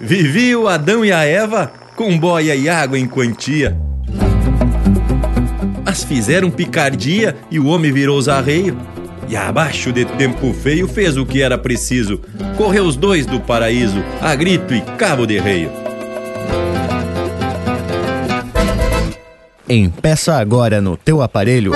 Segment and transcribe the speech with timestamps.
[0.00, 3.76] Vivi o Adão e a Eva com boia e água em quantia.
[5.84, 8.76] As fizeram picardia e o homem virou zarreio.
[9.28, 12.20] E abaixo de tempo feio fez o que era preciso.
[12.56, 15.70] Correu os dois do paraíso, a grito e cabo de reio.
[19.68, 21.72] Empeça agora no teu aparelho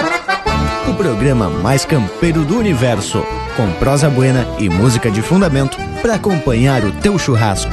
[0.89, 3.25] o programa mais campeiro do universo,
[3.57, 7.73] com prosa buena e música de fundamento para acompanhar o teu churrasco.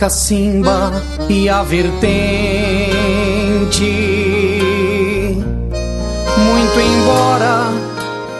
[0.00, 2.08] Cacimba e a vertente.
[6.38, 7.66] Muito embora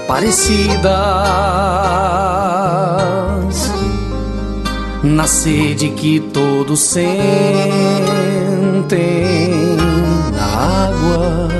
[0.08, 0.80] parecidas,
[5.02, 7.10] na sede que todos sentem
[10.32, 10.46] na
[10.86, 11.50] água.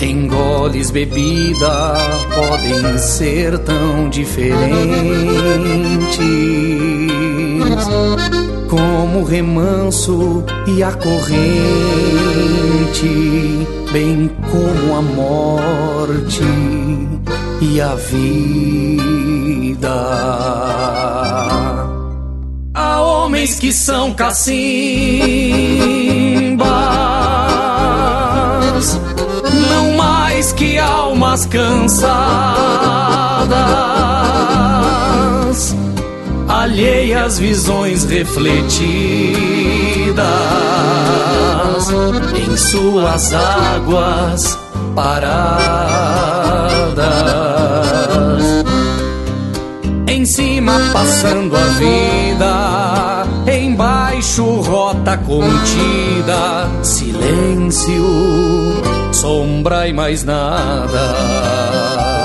[0.00, 1.92] Em goles bebida
[2.34, 5.02] podem ser tão diferentes
[8.72, 11.36] como o remanso e a corrente,
[13.92, 16.42] bem como a morte
[17.60, 19.92] e a vida.
[22.72, 24.56] Há homens que são cacimbas,
[29.68, 32.72] não mais que almas cansadas
[36.62, 38.86] alheias visões refletidas
[42.36, 44.56] em suas águas
[44.94, 45.42] paradas.
[50.06, 58.04] Em cima passando a vida, embaixo rota contida, silêncio,
[59.10, 62.21] sombra e mais nada.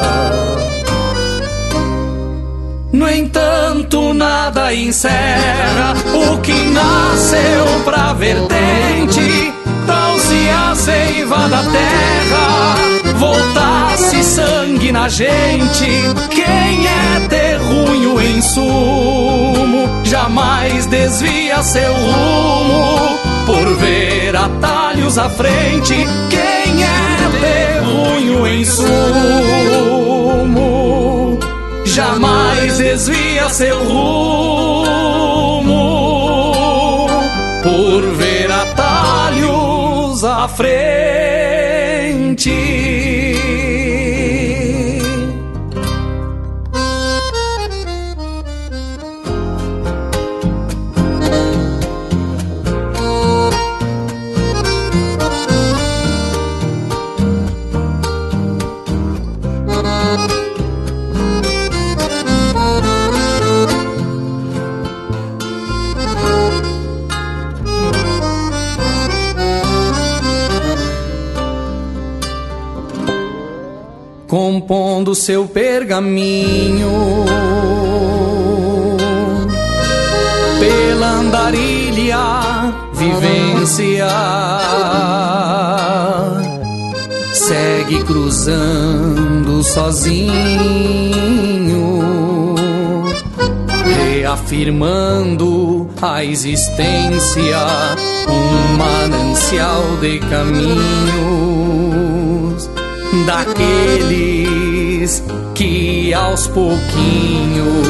[4.18, 9.54] Nada encerra o que nasceu pra vertente.
[9.86, 12.76] Tal se a seiva da terra
[13.16, 15.86] voltasse sangue na gente.
[16.30, 25.96] Quem é terrunho em sumo jamais desvia seu rumo por ver atalhos à frente.
[26.30, 30.18] Quem é terrunho em sumo
[31.98, 34.86] jamais desvia seu rumo
[37.64, 40.78] por ver atalhos à frente.
[75.08, 76.92] Compondo seu pergaminho.
[80.60, 82.18] Pela andarilha
[82.94, 84.08] vivência
[87.34, 90.28] segue cruzando sozinho
[94.10, 97.66] reafirmando a existência
[98.28, 101.58] um manancial de caminhos
[105.08, 105.24] daqueles
[105.56, 107.88] que aos pouquinhos.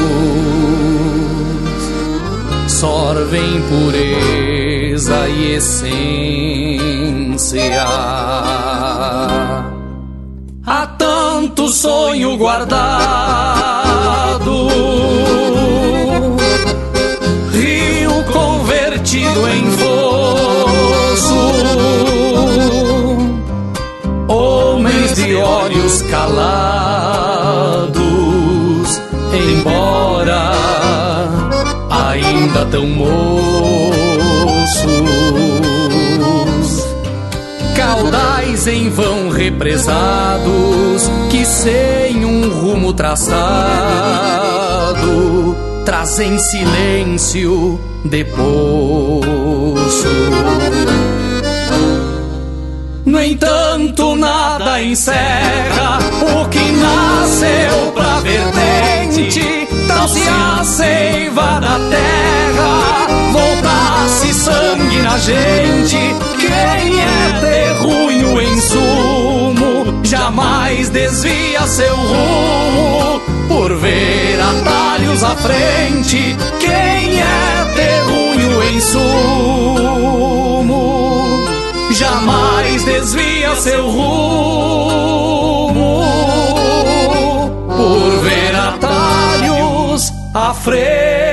[2.68, 5.88] Sorvem pureza e essência.
[10.64, 12.78] Há tanto sonho guardado,
[17.52, 19.98] rio convertido em fosso.
[25.14, 26.77] De olhos calados
[32.58, 33.18] ainda tão moços.
[37.76, 43.36] Caudais em vão represados, que sem um rumo traçado,
[45.84, 50.08] trazem silêncio de poço.
[53.04, 55.98] No entanto, nada encerra
[56.42, 59.67] o que nasceu pra vertente.
[59.98, 65.98] Trouxe a seiva da terra, voltasse sangue na gente.
[66.38, 76.36] Quem é terruinho em sumo, jamais desvia seu rumo por ver atalhos à frente.
[76.60, 80.28] Quem é terruinho em sumo
[81.90, 85.37] jamais desvia seu rumo
[90.54, 91.28] frente.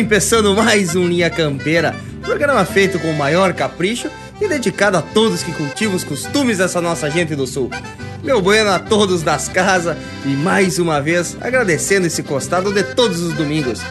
[0.00, 4.08] Estamos mais um Linha Campeira, programa feito com o maior capricho
[4.40, 7.70] e dedicado a todos que cultivam os costumes dessa nossa gente do Sul.
[8.24, 13.20] Meu bueno a todos das casas e mais uma vez agradecendo esse costado de todos
[13.20, 13.82] os domingos.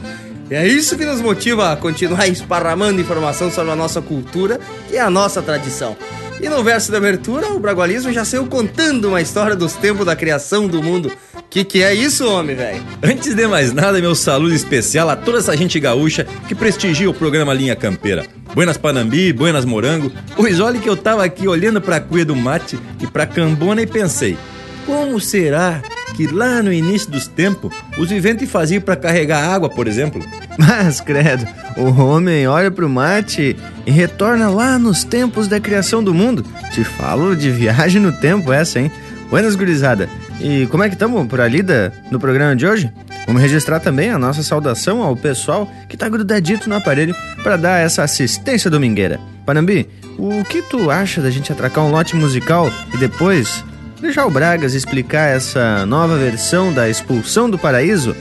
[0.50, 4.60] E é isso que nos motiva a continuar esparramando informação sobre a nossa cultura
[4.92, 5.96] e a nossa tradição.
[6.42, 10.16] E no verso da abertura, o Bragualismo já saiu contando uma história dos tempos da
[10.16, 11.12] criação do mundo
[11.50, 12.84] que que é isso, homem, velho?
[13.02, 17.14] Antes de mais nada, meu saludo especial a toda essa gente gaúcha que prestigia o
[17.14, 18.26] programa Linha Campeira.
[18.54, 20.12] Buenas Panambi, Buenas Morango.
[20.36, 23.88] Pois olha que eu tava aqui olhando pra cuia do mate e pra cambona e
[23.88, 24.38] pensei,
[24.86, 25.82] como será
[26.16, 30.24] que lá no início dos tempos os viventes faziam para carregar água, por exemplo?
[30.58, 31.48] Mas, credo,
[31.78, 33.56] o homem olha pro mate
[33.86, 36.46] e retorna lá nos tempos da criação do mundo.
[36.72, 38.92] Te falo de viagem no tempo essa, hein?
[39.30, 40.10] Buenas, gurizada.
[40.40, 42.92] E como é que estamos por ali da, no programa de hoje?
[43.28, 47.80] Vamos registrar também a nossa saudação ao pessoal que está grudadito no aparelho para dar
[47.80, 49.20] essa assistência domingueira.
[49.46, 53.64] Panambi, o que tu acha da gente atracar um lote musical e depois
[54.00, 58.16] deixar o Bragas explicar essa nova versão da Expulsão do Paraíso?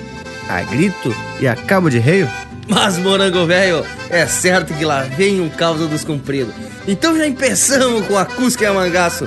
[0.49, 2.29] A grito e a cabo de reio?
[2.69, 6.55] Mas, morango velho, é certo que lá vem um caldo dos compridos.
[6.87, 9.27] Então já empeçamos com a Cusca e a Mangaço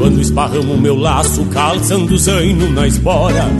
[0.00, 3.50] Quando esparramo meu laço, calçando zaino na espora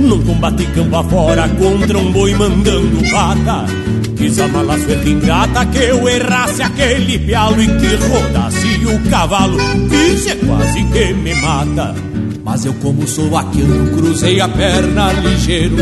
[0.00, 3.66] Num combate campo afora contra um boi mandando pata
[4.16, 9.58] Quis a mala suelta ingrata que eu errasse aquele pialo E que rodasse o cavalo,
[10.14, 11.94] isso é quase que me mata.
[12.42, 15.76] Mas eu como sou vaqueiro, cruzei a perna ligeiro.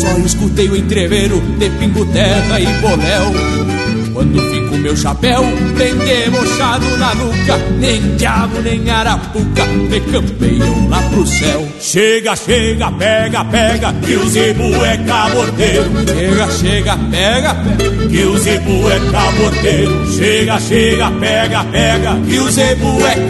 [0.00, 3.85] Só escutei o entreveiro de pingo terra e boléu
[4.16, 5.42] Quando fico meu chapéu
[5.76, 11.68] bem debochado na nuca Nem diabo nem arapuca me campeiam lá pro céu.
[11.78, 18.38] Chega, chega, pega, pega, que o zebu é cabordeiro Chega, chega, pega, pega, que o
[18.38, 23.28] zebu é cabordeiro Chega, chega, pega, pega, que o zebu é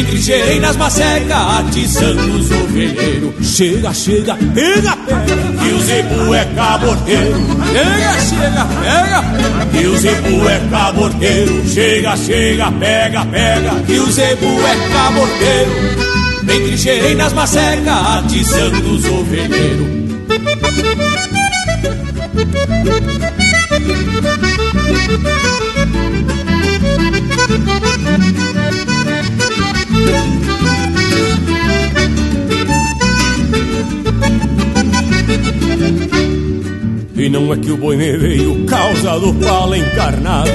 [0.00, 3.34] Entrincheirei nas macecas, atiçando os ovelheiros.
[3.46, 7.36] Chega, chega, pega, pega, que o zebu é cabordeiro.
[7.72, 9.22] Chega, chega, pega,
[9.70, 11.68] que o zebu é cabordeiro.
[11.68, 15.70] Chega, chega, pega, pega, que o zebu é cabordeiro.
[16.44, 20.00] Bem trincheirei nas macecas, atiçando os ovelheiros.
[37.30, 40.50] Não é que o boi me veio causa do pala encarnado.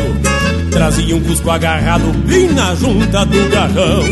[0.69, 4.03] Trazia um cusco agarrado bem junta do garrão.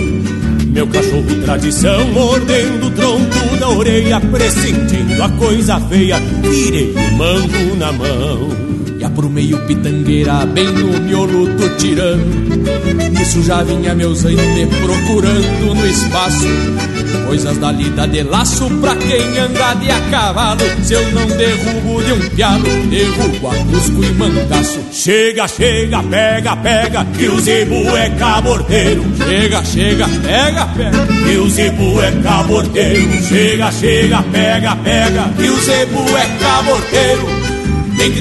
[0.68, 7.76] Meu cachorro tradição mordendo o tronco da orelha, pressentindo a coisa feia, virei o mango
[7.78, 8.50] na mão.
[8.98, 12.54] Ia pro meio pitangueira, bem no miolo do tirando.
[13.12, 16.48] Nisso já vinha meu zaino me procurando no espaço
[17.26, 20.62] Coisas da lida de laço pra quem anda de a cavalo.
[20.84, 26.56] Se eu não derrubo de um pialo, derrubo a cusco e mangaço Chega, chega, pega,
[26.58, 33.24] pega, que o zebu é cabordeiro Chega, chega, pega, pega, que o zebu é cabordeiro
[33.24, 37.33] Chega, chega, pega, pega, que o zebu é cabordeiro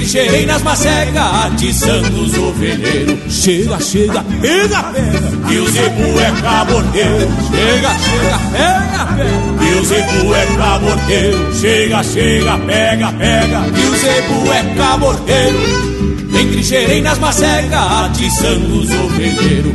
[0.03, 3.19] Trincheirei nas macegas, atiçando os ovelheiros.
[3.33, 5.53] Chega, chega, pega, pega.
[5.53, 7.29] E o zebu é cabordeiro.
[7.51, 9.65] Chega, chega, pega, pega.
[9.65, 11.55] E o zebu é cabordeiro.
[11.55, 13.63] Chega, chega, pega, pega.
[13.75, 15.59] E o zebu é cabordeiro.
[16.31, 19.73] Vem trincheirei nas macegas, atiçando os ovelheiros.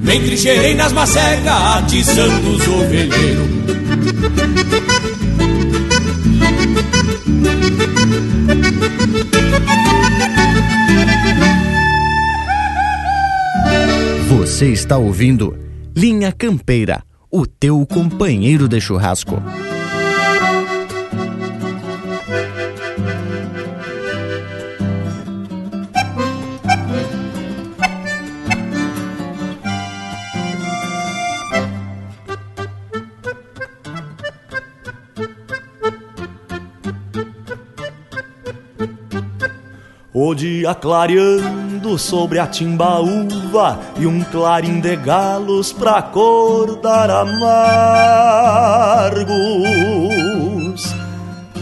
[0.00, 3.50] Vem trincheirei nas macegas, atiçando os ovelheiros.
[14.60, 15.58] Você está ouvindo
[15.96, 19.42] Linha Campeira, o teu companheiro de churrasco.
[40.12, 47.40] O dia clareando sobre a timbaúva e um clarim de galos pra acordar amargos.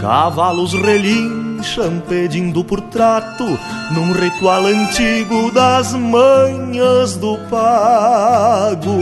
[0.01, 3.45] Cavalos relincham pedindo por trato
[3.93, 8.99] num ritual antigo das manhas do pago.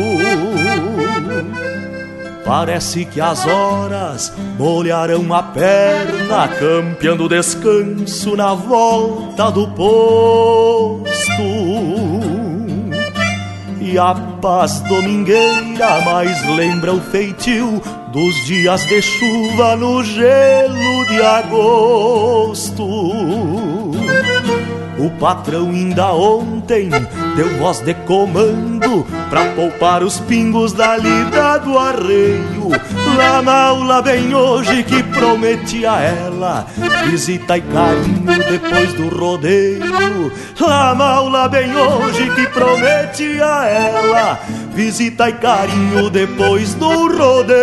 [2.47, 11.07] Parece que as horas molharão a perna, campeando descanso na volta do posto.
[13.81, 21.21] E a paz domingueira mais lembra o feitio dos dias de chuva no gelo de
[21.23, 22.87] agosto.
[24.99, 26.89] O patrão ainda ontem
[27.37, 32.71] deu voz de comando pra poupar os pingos da lida do arreio.
[33.17, 36.67] Lá na aula bem hoje que prometi a ela
[37.11, 40.33] visita e carinho depois do rodeio.
[40.59, 44.41] Lá na aula bem hoje que prometi a ela
[44.75, 47.57] visita e carinho depois do rodeio.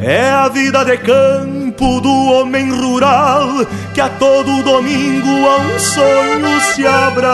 [0.00, 0.96] É a vida de
[1.70, 7.30] campo do homem rural que a todo domingo a um sonho se abraça.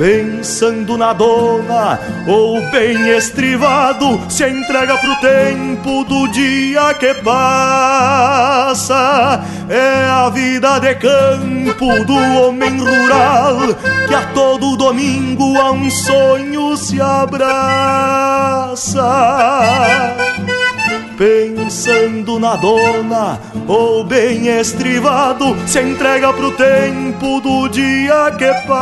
[0.00, 8.14] Pensando na dona ou bem estrivado, se entrega pro tempo do dia que passa.
[9.68, 13.58] É a vida de campo do homem rural
[14.08, 17.50] que a todo domingo a um sonho se abraça
[21.20, 28.80] pensando na dona ou bem estrivado se entrega pro tempo do dia que passa.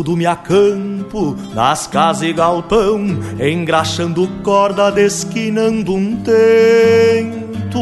[0.00, 3.04] Tudo me acampo, nas casas e galpão,
[3.38, 7.78] engraxando corda, desquinando um tento.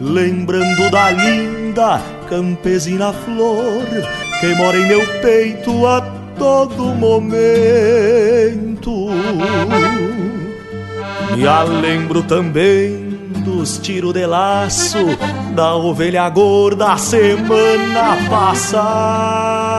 [0.00, 3.84] Lembrando da linda campesina flor,
[4.40, 6.00] que mora em meu peito a
[6.36, 7.30] todo momento.
[11.36, 13.03] Me a lembro também
[13.44, 14.98] dos tiros de laço
[15.54, 19.74] da ovelha gorda semana passada.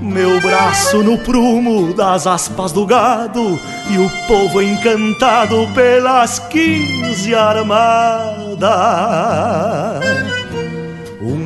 [0.00, 8.58] Meu braço no prumo das aspas do gado e o povo encantado pelas quinze armadas.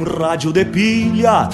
[0.02, 1.48] Rádio de pilha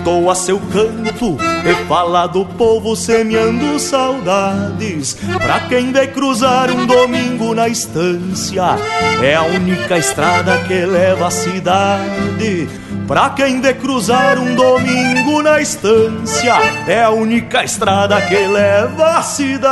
[0.00, 5.16] entoa seu canto e fala do povo semeando saudades.
[5.38, 8.76] Pra quem vai cruzar um domingo na estância,
[9.22, 12.68] é a única estrada que leva à cidade.
[13.06, 16.54] Pra quem de cruzar um domingo na estância,
[16.86, 19.70] é a única estrada que leva à cidade.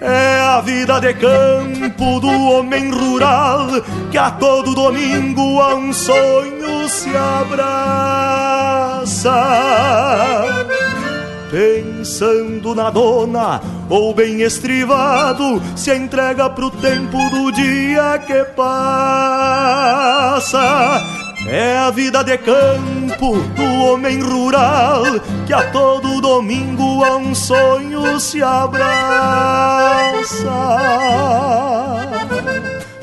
[0.00, 1.67] É a vida de campo
[1.98, 3.66] do homem rural
[4.10, 7.74] que a todo domingo a um sonho se abraça.
[11.50, 18.68] Pensando na dona, ou bem estrivado, se entrega pro tempo do dia que passa.
[21.46, 25.02] É a vida de campo do homem rural
[25.46, 28.88] que a todo domingo a um sonho se abraça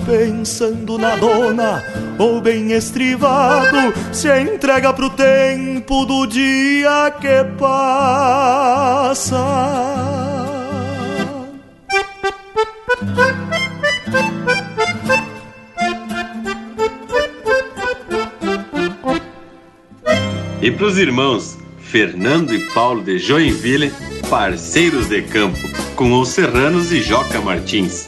[0.06, 1.84] pensando na dona,
[2.20, 9.36] ou bem estrivado, se entrega pro tempo do dia que passa.
[20.62, 23.92] E pros irmãos Fernando e Paulo de Joinville,
[24.30, 25.58] parceiros de campo,
[25.96, 28.06] com os Serranos e Joca Martins.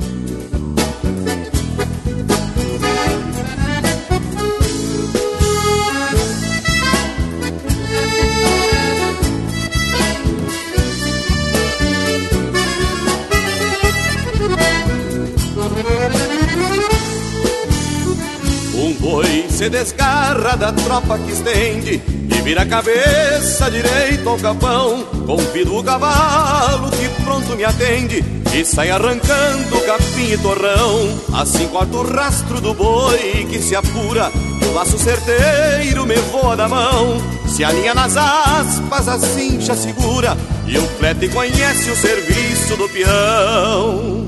[19.57, 21.99] se desgarra da tropa que estende
[22.47, 25.03] vira a cabeça direito ao capão.
[25.25, 28.23] Convido o cavalo que pronto me atende
[28.55, 31.09] e sai arrancando capim e torrão.
[31.33, 34.31] Assim corta o rastro do boi que se apura,
[34.65, 37.17] o laço certeiro me voa da mão.
[37.49, 44.25] Se alinha nas aspas, a cincha segura e o flete conhece o serviço do peão.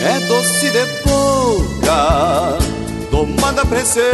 [0.00, 2.58] É doce de boca
[3.12, 4.08] tomada preceito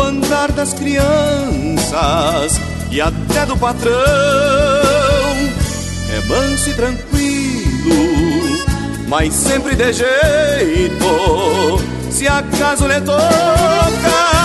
[0.00, 2.60] andar das crianças
[2.90, 3.92] e até do patrão.
[6.10, 8.58] É manso e tranquilo,
[9.08, 11.80] mas sempre de jeito.
[12.10, 14.36] Se acaso lhe toca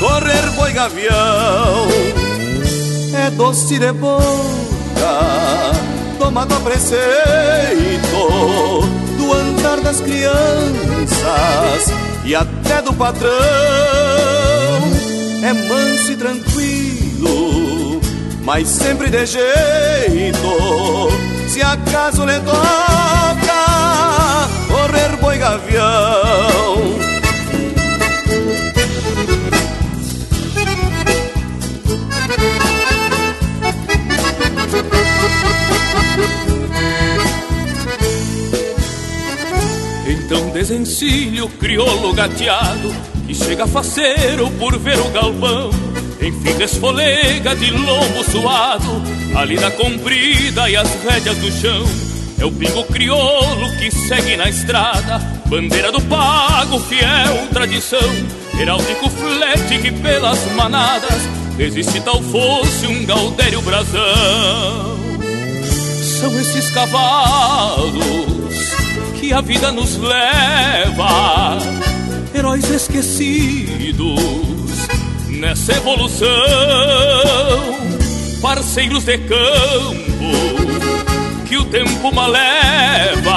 [0.00, 1.86] correr boi gavião,
[3.14, 4.20] é doce de boca,
[6.18, 6.98] tomado a preceito
[9.18, 10.40] do andar das crianças
[12.24, 14.39] e até do patrão.
[15.42, 18.00] É manso e tranquilo,
[18.44, 21.08] mas sempre de jeito.
[21.48, 22.60] Se acaso lhe toca
[24.68, 27.00] correr boi gavião.
[40.06, 42.94] Então desencilho crioulo gateado
[43.44, 45.70] chega faceiro por ver o galpão
[46.20, 49.02] Enfim desfolega de lombo suado
[49.34, 51.84] Ali na comprida e as rédeas do chão.
[52.38, 57.98] É o pingo crioulo que segue na estrada Bandeira do pago, fiel tradição.
[58.58, 64.98] Heráldico flete que pelas manadas Desiste tal fosse um gaudério brasão.
[66.18, 68.02] São esses cavalos
[69.20, 71.58] que a vida nos leva,
[72.34, 74.20] heróis esquecidos
[75.28, 76.28] nessa evolução,
[78.40, 80.10] parceiros de campo
[81.46, 83.34] que o tempo maleva,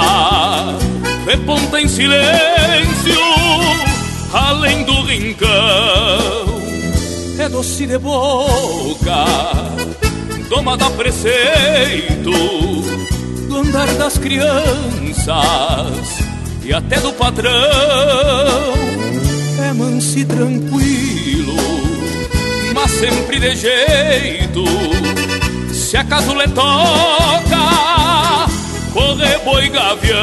[1.26, 3.20] reponta em silêncio
[4.32, 5.48] além do rincão,
[7.38, 9.24] é doce de boca,
[10.48, 12.30] tomada a preceito
[13.48, 15.34] do andar das crianças
[16.64, 18.83] e até do padrão.
[20.04, 21.56] Manso e tranquilo,
[22.74, 24.62] mas sempre de jeito.
[25.72, 26.66] Se acaso lhe toca,
[28.92, 30.18] correr boi gavião.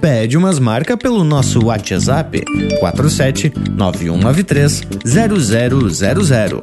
[0.00, 2.44] pede umas marcas pelo nosso WhatsApp
[2.80, 6.62] 47 9193 0000.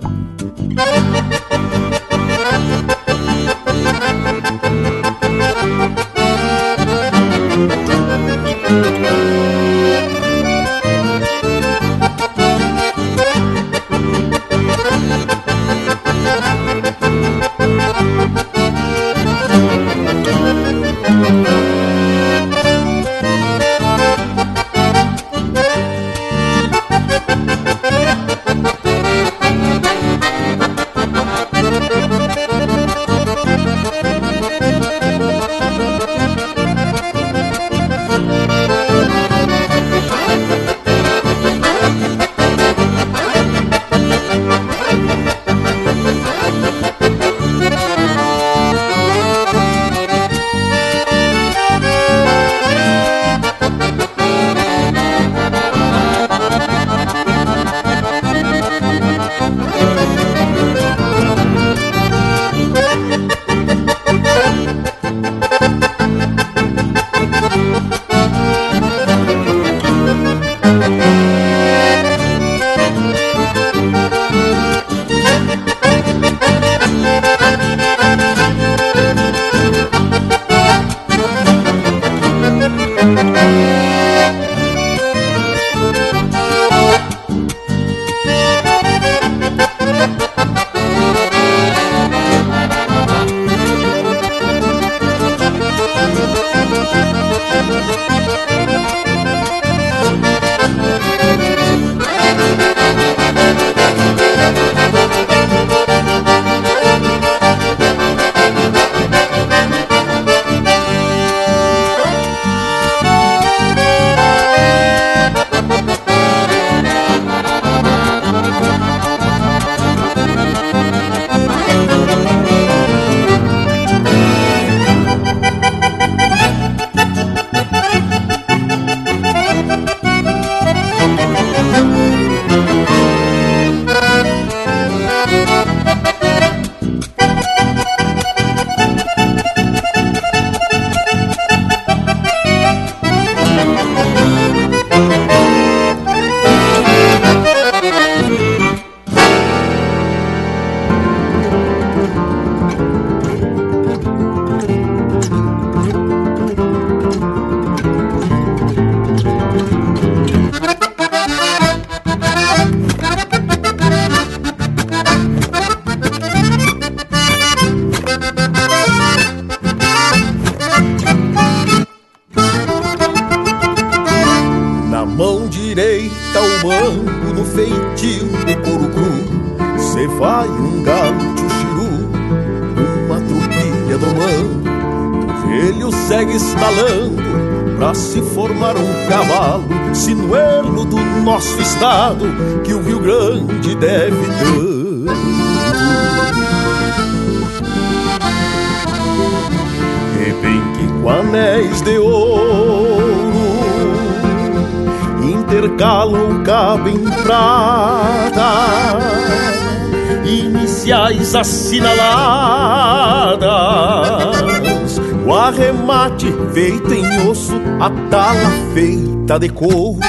[216.54, 220.00] Feito em osso, a tala feita de couro,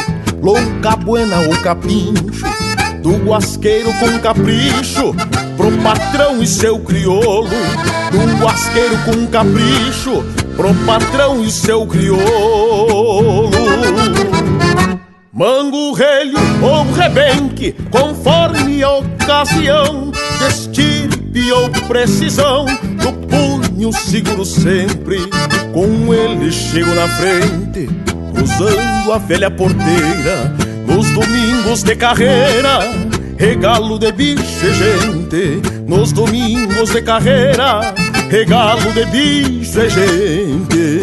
[0.41, 2.45] louca buena ou capincho,
[3.01, 5.15] do guasqueiro com capricho,
[5.57, 7.49] pro patrão e seu crioulo,
[8.11, 10.25] do guasqueiro com capricho,
[10.57, 13.51] pro patrão e seu crioulo.
[15.33, 23.13] Mango, relho ou rebenque, conforme a ocasião, destirpe ou precisão, do
[23.83, 25.19] punho seguro sempre,
[25.73, 27.89] com ele chego na frente,
[28.33, 30.55] cruzando a velha porteira,
[30.87, 32.79] nos domingos de carreira,
[33.37, 37.93] regalo de bicho e gente, nos domingos de carreira,
[38.31, 41.02] regalo de bicho e gente.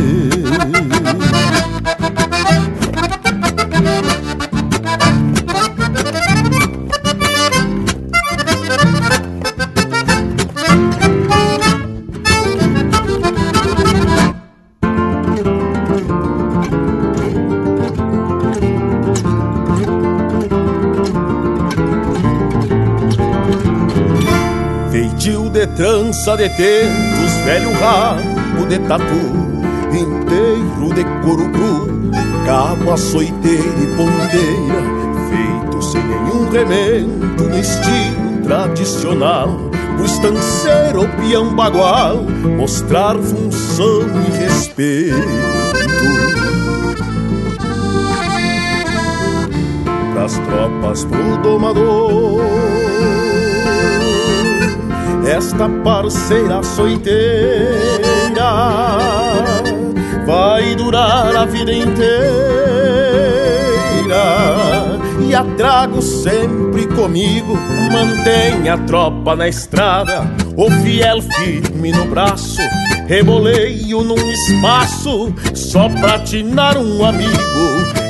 [26.20, 29.06] De trança de tentos, velho rabo de tatu,
[29.92, 32.12] inteiro de couro cru,
[32.46, 34.82] cabo açoiteiro e ponteira,
[35.30, 39.50] feito sem nenhum remendo no estilo tradicional.
[40.00, 42.26] O estanceiro peão bagual,
[42.58, 45.16] mostrar função e respeito.
[50.14, 52.89] Pras tropas pro domador
[55.30, 57.20] esta parceira soiteira
[60.26, 62.10] vai durar a vida inteira
[65.22, 67.56] e a trago sempre comigo.
[67.92, 70.22] Mantém a tropa na estrada,
[70.58, 72.62] o fiel firme no braço.
[73.08, 77.30] Reboleio num espaço só pra tinar um amigo.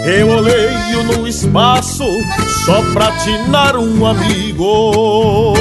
[0.05, 2.05] Reboleio num espaço
[2.65, 5.53] só pra tinar um amigo.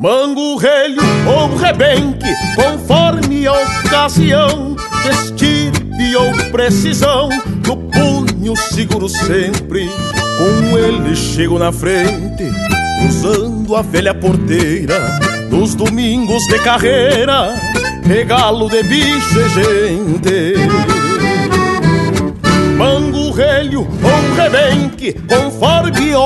[0.00, 7.28] Mango, relho ou rebenque, conforme a ocasião, destirpe ou precisão,
[7.66, 9.90] no punho seguro sempre,
[10.38, 12.50] com ele chego na frente,
[12.98, 17.54] cruzando a velha porteira, nos domingos de carreira,
[18.02, 20.54] regalo de bicho e gente.
[22.78, 26.18] Mango, relho ou rebenque, conforme a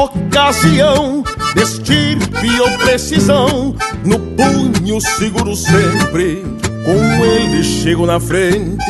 [1.54, 6.44] destirpe ou precisão, no punho seguro sempre,
[6.84, 8.84] com ele chego na frente,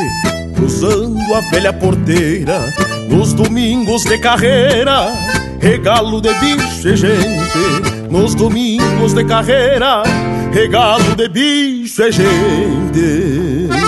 [0.55, 2.73] cruzando a velha porteira,
[3.09, 5.13] nos domingos de carreira,
[5.59, 10.03] regalo de bicho e gente, nos domingos de carreira,
[10.51, 13.84] regalo de bicho e gente.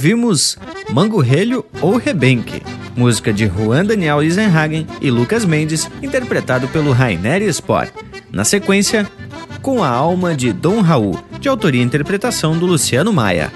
[0.00, 0.56] Ouvimos
[0.88, 2.62] Mango Relho ou Rebenque,
[2.96, 7.92] música de Juan Daniel Eisenhagen e Lucas Mendes, interpretado pelo Rainer Sport.
[8.32, 9.06] Na sequência,
[9.60, 13.52] Com a Alma de Dom Raul, de autoria e interpretação do Luciano Maia.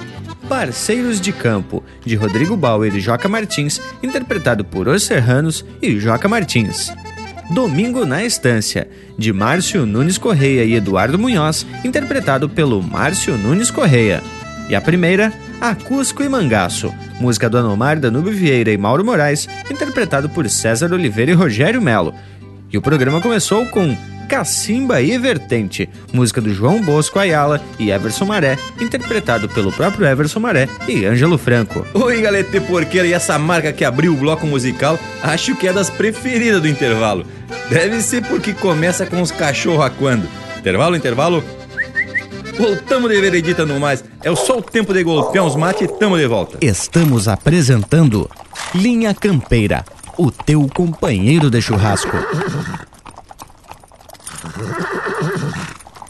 [0.46, 6.28] Parceiros de Campo, de Rodrigo Bauer e Joca Martins, interpretado por Os Serranos e Joca
[6.28, 6.92] Martins.
[7.52, 14.22] Domingo na Estância, de Márcio Nunes Correia e Eduardo Munhoz, interpretado pelo Márcio Nunes Correia.
[14.68, 20.29] E a primeira, Acusco e Mangaço, música do Anomar, Danube Vieira e Mauro Moraes, interpretado
[20.29, 22.14] por César Oliveira e Rogério Melo.
[22.72, 23.96] E o programa começou com
[24.29, 30.40] Cacimba e Vertente, música do João Bosco Ayala e Everson Maré, interpretado pelo próprio Everson
[30.40, 31.87] Maré e Ângelo Franco.
[31.92, 35.90] Oi, galete porqueira, e essa marca que abriu o bloco musical, acho que é das
[35.90, 37.27] preferidas do intervalo.
[37.68, 40.27] Deve ser porque começa com os cachorros aquando.
[40.59, 41.44] Intervalo, intervalo.
[42.58, 44.04] Voltamos de veredita no mais.
[44.22, 46.58] É só o tempo de golpear uns mate e tamo de volta.
[46.60, 48.30] Estamos apresentando
[48.74, 49.84] Linha Campeira,
[50.16, 52.16] o teu companheiro de churrasco.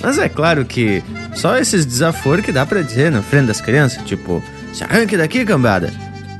[0.00, 1.02] Mas é claro que
[1.34, 4.40] só esses desaforos que dá pra dizer na frente das crianças, tipo,
[4.72, 5.92] se arranque daqui, cambada.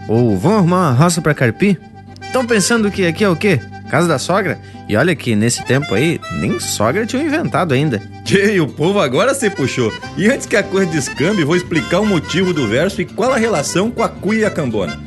[0.08, 1.78] Ou vão arrumar uma roça pra carpir?
[2.22, 3.60] Estão pensando que aqui é o quê?
[3.88, 4.58] Casa da sogra?
[4.88, 8.02] E olha que nesse tempo aí, nem sogra tinha inventado ainda.
[8.24, 9.92] Tchê, o povo agora se puxou.
[10.16, 13.38] E antes que a coisa descambe, vou explicar o motivo do verso e qual a
[13.38, 14.98] relação com a cuia e a cambona.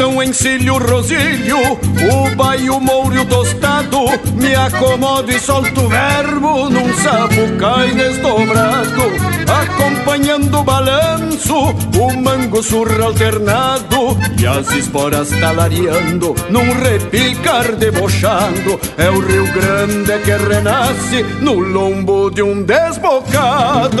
[0.00, 4.06] Então encilho o rosilho, o baio mouro tostado.
[4.32, 9.02] Me acomodo e solto o verbo num sapucai desdobrado
[9.46, 14.16] Acompanhando o balanço, o mango surra alternado.
[14.40, 22.30] E as esporas talareando num repicar debochado É o Rio Grande que renasce no lombo
[22.30, 24.00] de um desbocado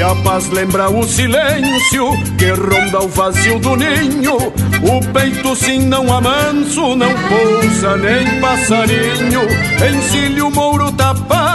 [0.00, 4.34] E a paz lembra o silêncio que ronda o vazio do ninho.
[4.34, 9.42] O peito sim não amanso, não pousa nem passarinho.
[9.94, 11.49] Encilho mouro tapado,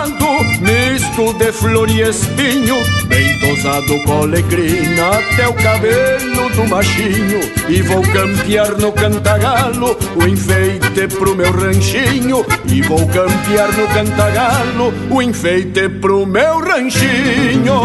[1.16, 2.76] misto de flor e espinho.
[3.08, 7.40] Bem tosado com alegrina até o cabelo do machinho.
[7.70, 12.46] E vou campear no cantagalo o enfeite pro meu ranchinho.
[12.68, 17.76] E vou campear no cantagalo o enfeite pro meu ranchinho.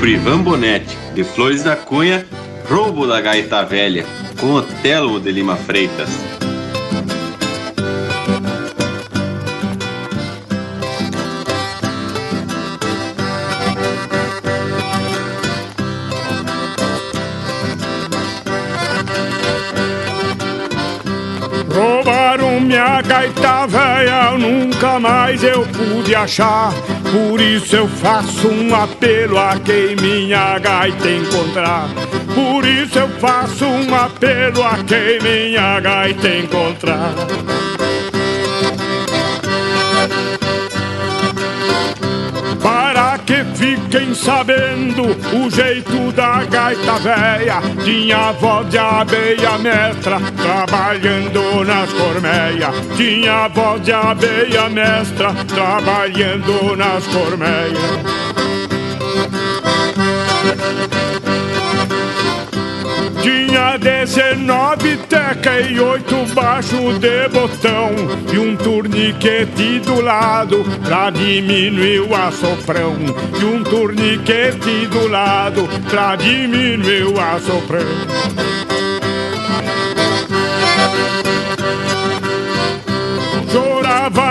[0.00, 2.24] pro Ivan Bonetti, de Flores da Cunha,
[2.66, 4.06] Roubo da Gaita Velha,
[4.40, 6.08] com o Telmo de Lima Freitas.
[21.68, 26.72] Roubaram minha gaita velha, nunca mais eu pude achar.
[27.12, 31.88] Por isso eu faço um apelo a quem minha gaita encontrar.
[32.34, 37.14] Por isso eu faço um apelo a quem minha gaita encontrar.
[43.30, 47.62] Que fiquem sabendo o jeito da gaita véia.
[47.84, 57.06] Tinha voz de abeia mestra trabalhando nas colmeias Tinha voz de abeia mestra trabalhando nas
[57.06, 58.19] colmeias
[63.60, 67.90] Tinha 19 teca e oito baixo de botão.
[68.32, 72.96] E um torniquete do lado pra diminuir o assofrão
[73.38, 78.49] E um torniquete do lado pra diminuir o assofrão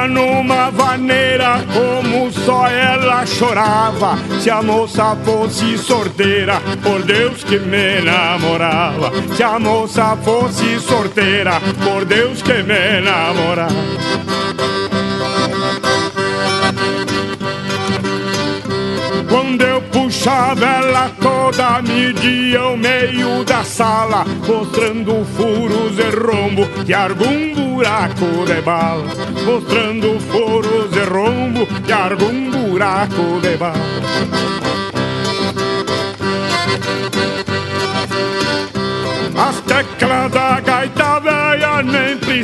[0.09, 4.17] numa vaneira como só ela chorava.
[4.41, 9.11] Se a moça fosse sorteira, por Deus que me namorava.
[9.35, 13.73] Se a moça fosse sorteira, por Deus que me namorava.
[19.29, 19.68] Quando
[20.09, 28.43] puxava ela toda, media o meio da sala, mostrando furos e rombo e algum buraco
[28.47, 29.05] de bala.
[29.45, 33.75] Mostrando furos e rombo e algum buraco de bala.
[39.37, 40.59] As teclas da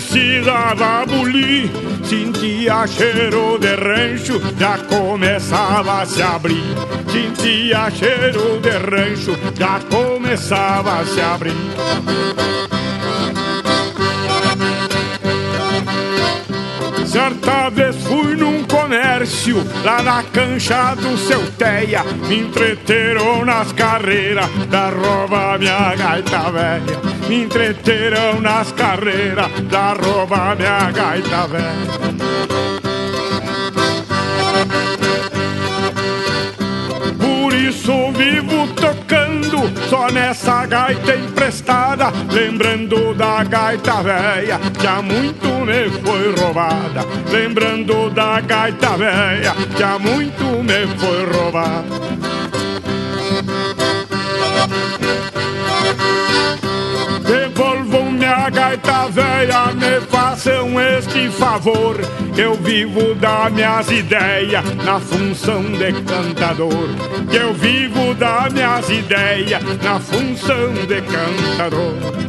[0.06, 1.70] precisava abolir.
[2.04, 6.64] Sentia cheiro de rancho, já começava a se abrir.
[7.12, 11.54] Sentia cheiro de rancho, já começava a se abrir.
[17.06, 22.04] Certa vez fui num comércio lá na cancha do seu Teia.
[22.28, 27.00] Me entreteram nas carreiras da rouba minha gaita velha.
[27.30, 32.85] Me entreteram nas carreiras da rouba minha gaita velha.
[39.06, 47.06] Tocando só nessa gaita emprestada, lembrando da gaita velha que há muito me foi roubada,
[47.32, 51.86] lembrando da gaita velha que há muito me foi roubada.
[58.46, 61.98] Minha gaita velha, me façam este favor.
[62.38, 66.90] Eu vivo das minhas ideias na função de cantador.
[67.34, 72.25] Eu vivo das minhas ideias na função de cantador.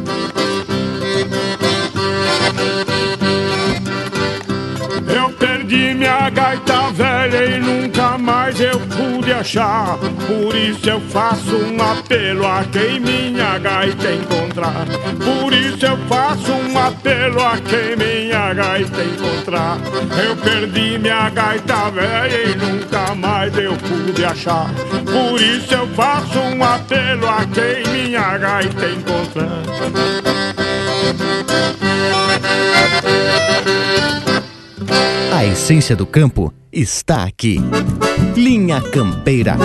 [5.67, 9.97] Perdi minha gaita velha e nunca mais eu pude achar.
[9.97, 14.85] Por isso eu faço um apelo a quem minha gaita encontrar.
[15.17, 19.77] Por isso eu faço um apelo a quem minha gaita encontrar.
[20.25, 24.69] Eu perdi minha gaita velha e nunca mais eu pude achar.
[25.05, 29.63] Por isso eu faço um apelo a quem minha gaita encontrar.
[35.37, 37.59] A essência do campo está aqui.
[38.35, 39.55] Linha Campeira.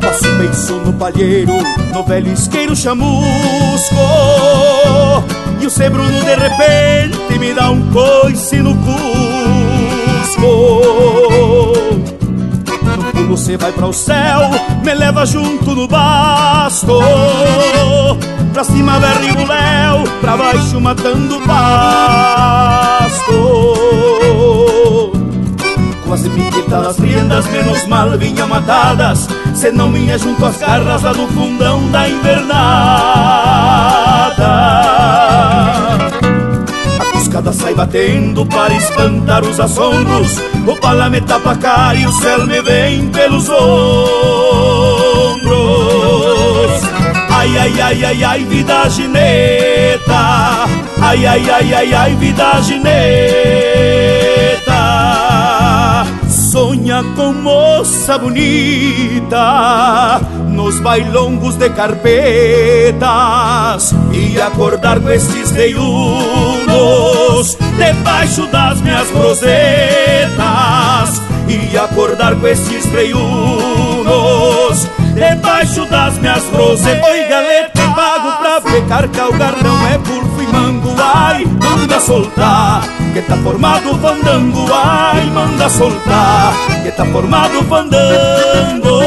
[0.00, 1.52] Passo beiço no palheiro,
[1.92, 3.94] no velho isqueiro chamusco
[5.64, 8.92] E o Cê Bruno de repente me dá um coice no cusco.
[12.98, 14.40] No pulo cê vai para o céu,
[14.84, 17.00] me leva junto no basto.
[18.52, 21.72] Pra cima berre o léu, pra baixo matando pasto.
[26.06, 31.14] Quase piquetas as riendas, menos mal vinha matadas Se não vinha junto às garras lá
[31.14, 33.64] no fundão da invernada
[37.34, 40.38] cada sai batendo para espantar os assombros.
[40.68, 43.64] O pala me tapa a cara e o céu me vem pelos ombros.
[47.28, 50.68] Ai, ai, ai, ai, ai, vida gineta.
[51.02, 52.94] Ai, ai, ai, ai, ai, vida gineta.
[56.28, 63.02] Sonha com moça bonita nos bailongos de carpetas
[64.12, 65.50] e acordar com esses
[67.76, 69.44] debaixo das minhas rosetas
[71.48, 74.14] e acordar com esses veiunos
[75.14, 77.08] debaixo das minhas rosetas.
[77.08, 82.82] Oi, galeta, pago pra pecar calgarrão é pulfo e mango, ai, manda soltar,
[83.12, 89.00] que tá formado fandango, ai, manda soltar, que tá formado fandango.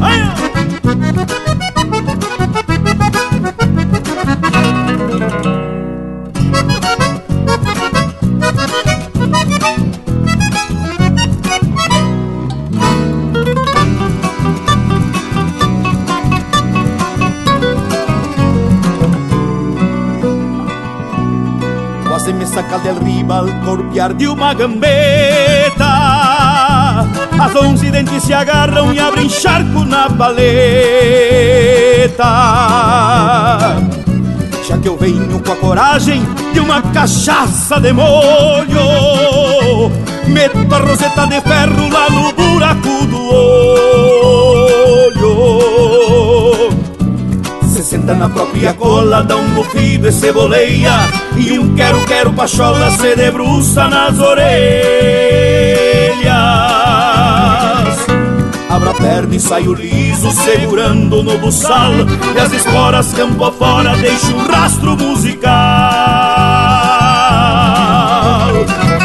[0.00, 0.22] Ai,
[22.78, 25.84] Saca del riba al corpiar de uma gambeta.
[27.38, 30.38] As onze dentes se agarram e abrem charco na paleta.
[34.66, 36.22] Já que eu venho com a coragem
[36.52, 38.76] de uma cachaça de molho
[40.26, 44.47] Meto a roseta de ferro lá no buraco do olho
[47.88, 50.92] senta na própria cola, dá um bufido e ceboleia
[51.34, 54.46] E um quero-quero pachola se debruça nas orelhas.
[58.68, 61.92] Abra a perna e saio liso, segurando no buçal
[62.36, 65.48] E as esporas campo afora deixo um rastro musical.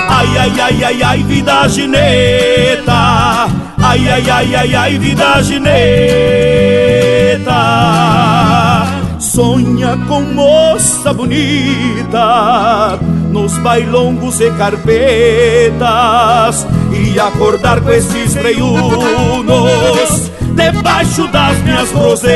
[0.09, 3.47] Ai, ai, ai, ai, ai, vida gineta.
[3.81, 6.92] Ai, ai, ai, ai, ai, vida gineta
[9.19, 12.99] Sonha com moça bonita
[13.31, 15.87] Nos bailongos e carpetas
[16.91, 22.31] E acordar com esses veiunos Debaixo das minhas rosetas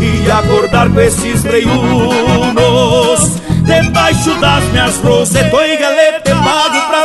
[0.00, 2.94] E acordar com esses veiunos
[3.64, 5.52] Debaixo das minhas rosetas.
[5.52, 6.34] Oi, galeta, é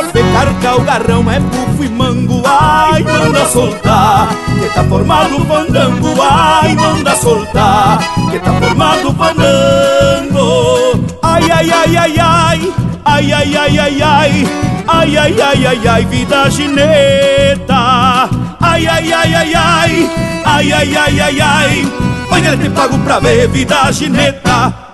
[0.00, 4.28] pago pra pecar calgarrão É pufo e mango, ai, manda soltar
[4.58, 7.98] Que tá formado fandango, ai, manda soltar
[8.30, 12.72] Que tá formado fandango Ai, ai, ai, ai, ai
[13.04, 14.48] Ai, ai, ai, ai, ai
[14.88, 18.28] Ai, ai, ai, ai, ai, vida gineta
[18.60, 20.10] Ai, ai, ai, ai, ai
[20.44, 22.00] Ai, ai, ai, ai, ai
[22.40, 24.89] galeta, é pago pra ver vida gineta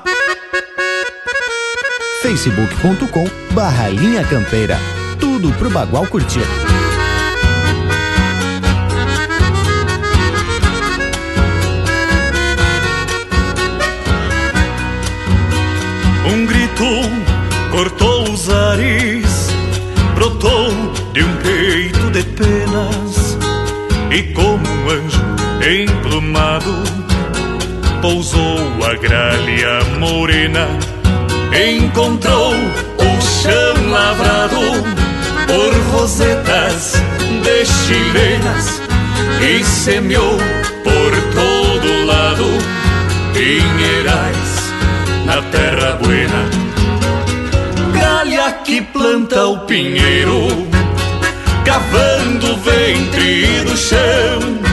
[2.23, 4.79] facebook.com barra Linha Campeira.
[5.21, 6.41] Tudo pro Bagual curtir.
[16.33, 16.85] Um grito
[17.71, 19.49] cortou os ares,
[20.15, 20.71] brotou
[21.13, 23.39] de um peito de penas
[24.11, 25.23] e como um anjo
[25.63, 26.73] emplumado
[28.01, 30.96] pousou a gralha morena.
[31.57, 34.61] Encontrou o chão lavrado
[35.47, 36.93] por rosetas
[37.43, 38.83] de chilenas
[39.41, 40.37] e semeou
[40.85, 42.45] por todo lado
[43.33, 44.73] pinheirais
[45.25, 46.45] na terra buena.
[47.99, 50.49] Galha que planta o pinheiro,
[51.65, 54.66] cavando o ventre do chão.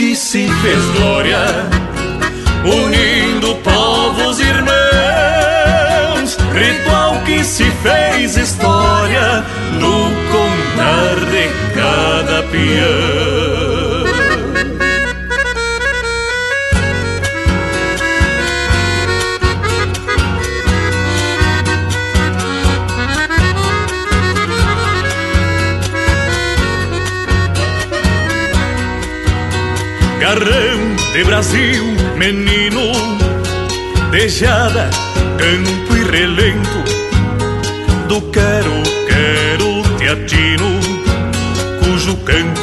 [0.00, 1.38] Que se fez glória,
[2.64, 4.70] unindo povos irmãos.
[6.54, 9.44] Ritual que se fez história
[9.74, 13.49] no contar de cada peão.
[30.30, 31.84] Garrão de Brasil,
[32.16, 32.92] menino,
[34.12, 34.88] dejada,
[35.36, 36.84] campo e relento,
[38.06, 38.70] do quero,
[39.08, 40.78] quero te atino,
[41.80, 42.60] cujo canto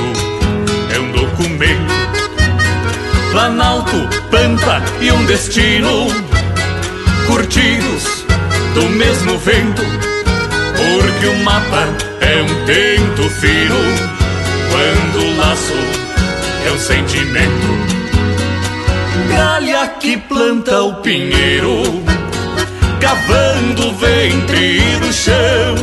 [0.96, 1.94] é um documento.
[3.32, 3.98] Planalto,
[4.32, 6.08] pampa e um destino,
[7.26, 8.24] curtidos
[8.76, 11.86] do mesmo vento, por que o mapa
[12.22, 13.76] é um tento fino,
[14.72, 16.07] quando o laço
[16.72, 17.68] um sentimento.
[19.30, 22.04] Galha que planta o pinheiro,
[23.00, 25.76] cavando o ventre do chão.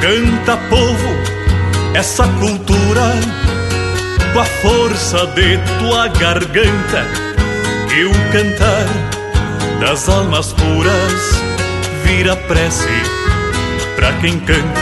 [0.00, 1.08] Canta povo
[1.94, 3.02] essa cultura
[4.32, 7.04] com a força de tua garganta.
[7.88, 8.86] Que o cantar
[9.80, 11.39] das almas puras
[12.10, 12.88] vira prece
[13.94, 14.80] pra quem canta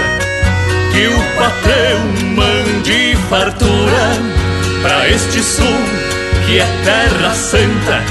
[0.93, 2.01] que o patrão
[2.35, 4.17] mande fartura
[4.81, 5.67] pra este sul
[6.47, 8.03] que é terra santa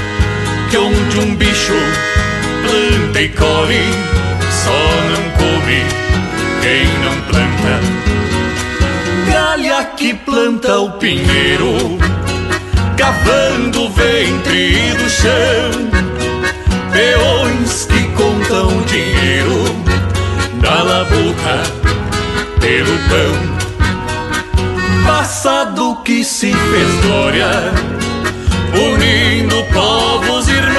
[0.70, 1.74] que onde um bicho
[2.62, 3.82] planta e colhe
[4.64, 5.82] só não come
[6.62, 7.74] quem não planta.
[9.32, 11.98] Galha que planta o pinheiro,
[12.96, 15.88] cavando o ventre do chão.
[16.92, 17.57] Peões
[20.88, 21.62] da labuta
[22.60, 23.34] pelo pão.
[25.06, 27.50] Passado que se fez glória,
[28.72, 30.78] unindo povos irmãos.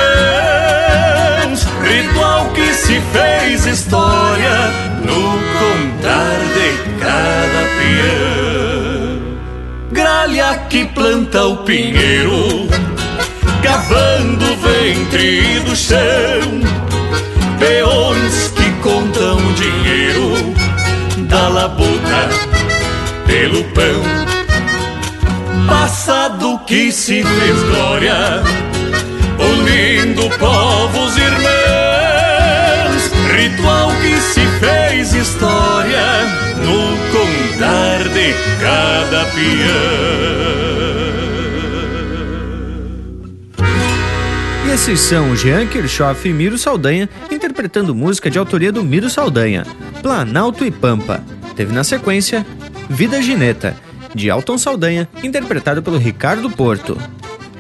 [1.84, 4.72] Ritual que se fez história
[5.04, 9.20] no contar de cada peão.
[9.92, 12.68] Gralha que planta o pinheiro,
[13.62, 16.79] cavando o ventre do chão.
[21.30, 22.28] Da labuta
[23.26, 24.04] pelo pão.
[25.68, 28.42] Passado que se fez glória,
[29.38, 31.50] unindo povos irmãos.
[33.32, 36.26] Ritual que se fez história
[36.58, 40.80] no contar de cada peão.
[44.74, 47.10] Esses são Jean Kirchhoff e Miro Saldanha
[47.60, 49.66] interpretando música de autoria do Miro Saldanha,
[50.02, 51.22] Planalto e Pampa.
[51.58, 52.46] Teve na sequência
[52.90, 53.76] Vida Gineta,
[54.16, 56.98] de Alton Saldanha, interpretado pelo Ricardo Porto.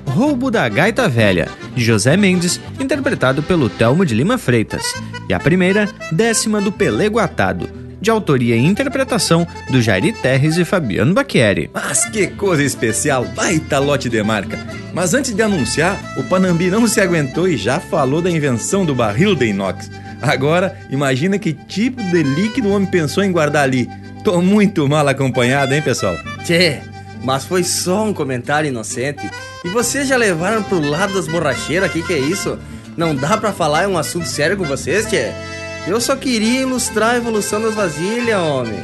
[0.08, 4.96] Roubo da Gaita Velha, de José Mendes, interpretado pelo Telmo de Lima Freitas.
[5.28, 7.70] E a primeira, Décima do Pelego Atado,
[8.02, 11.70] de autoria e interpretação do Jairi Terres e Fabiano Bacchieri.
[11.74, 14.60] Mas que coisa especial, baita lote de marca.
[14.94, 18.96] Mas antes de anunciar, o Panambi não se aguentou e já falou da invenção do
[18.96, 19.90] barril de inox.
[20.22, 23.90] Agora, imagina que tipo de líquido o homem pensou em guardar ali.
[24.24, 26.18] Tô muito mal acompanhado, hein, pessoal?
[26.44, 26.80] Tchê,
[27.24, 29.30] mas foi só um comentário inocente.
[29.64, 31.92] E vocês já levaram pro lado das borracheiras?
[31.92, 32.58] Que que é isso?
[32.98, 35.32] Não dá pra falar é um assunto sério com vocês, tchê?
[35.90, 38.80] Eu só queria ilustrar a evolução das vasilhas, homem.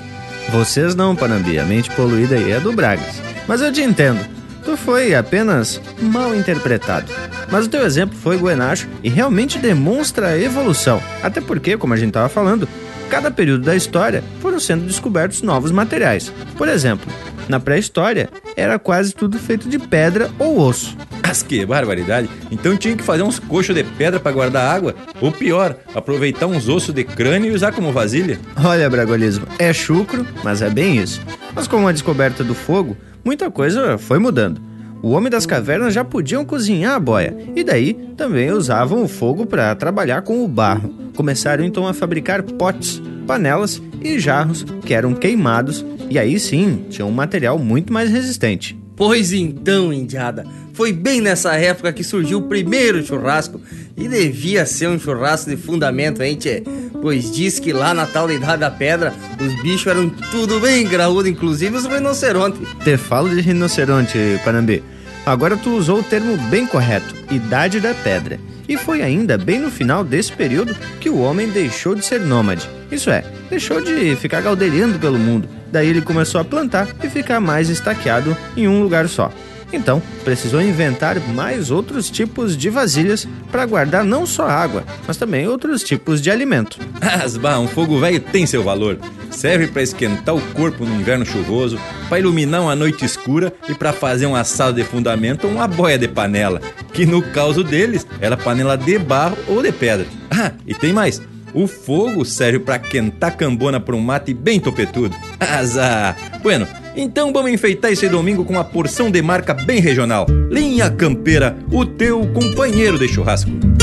[0.50, 3.22] Vocês não, Panambi, a mente poluída aí é do Bragas.
[3.48, 4.20] Mas eu te entendo.
[4.64, 7.12] Tu foi apenas mal interpretado.
[7.52, 11.00] Mas o teu exemplo foi Guenacho e realmente demonstra a evolução.
[11.22, 12.68] Até porque, como a gente estava falando,
[13.10, 16.32] cada período da história foram sendo descobertos novos materiais.
[16.58, 17.12] Por exemplo,
[17.48, 20.98] na pré-história era quase tudo feito de pedra ou osso.
[21.26, 22.30] Mas que barbaridade!
[22.50, 24.96] Então tinha que fazer uns coxos de pedra para guardar água?
[25.20, 28.40] Ou pior, aproveitar uns ossos de crânio e usar como vasilha?
[28.64, 31.22] Olha, Bragolismo, é chucro, mas é bem isso.
[31.54, 34.62] Mas com a descoberta do fogo, muita coisa foi mudando.
[35.02, 39.46] O homem das cavernas já podiam cozinhar a boia, e daí também usavam o fogo
[39.46, 40.94] para trabalhar com o barro.
[41.16, 47.10] Começaram então a fabricar potes, panelas e jarros que eram queimados, e aí sim tinham
[47.10, 48.78] um material muito mais resistente.
[48.96, 50.46] Pois então, indiada,
[50.76, 53.60] foi bem nessa época que surgiu o primeiro churrasco.
[53.98, 56.64] E devia ser um churrasco de fundamento, hein, tchê?
[57.02, 60.86] Pois diz que lá na tal da Idade da Pedra, os bichos eram tudo bem
[60.86, 62.68] graúdo, inclusive os rinocerontes.
[62.84, 64.84] Te falo de rinoceronte, Panambi.
[65.26, 68.38] Agora tu usou o termo bem correto, Idade da Pedra.
[68.68, 72.70] E foi ainda bem no final desse período que o homem deixou de ser nômade.
[72.92, 75.48] Isso é, deixou de ficar galdeirando pelo mundo.
[75.72, 79.32] Daí ele começou a plantar e ficar mais estaqueado em um lugar só.
[79.74, 85.48] Então, precisou inventar mais outros tipos de vasilhas para guardar não só água, mas também
[85.48, 86.80] outros tipos de alimento.
[87.02, 88.98] Asba, um fogo velho tem seu valor.
[89.32, 93.92] serve para esquentar o corpo no inverno chuvoso, para iluminar uma noite escura e para
[93.92, 96.62] fazer um assado de fundamento ou uma boia de panela,
[96.94, 100.06] que no caso deles era panela de barro ou de pedra.
[100.32, 101.22] Ah, e tem mais.
[101.54, 105.16] O fogo serve para quentar cambona para um mate bem topetudo.
[105.40, 106.18] Azar!
[106.44, 110.26] Bueno, então vamos enfeitar esse domingo com uma porção de marca bem regional.
[110.50, 113.75] Linha Campeira, o teu companheiro de churrasco.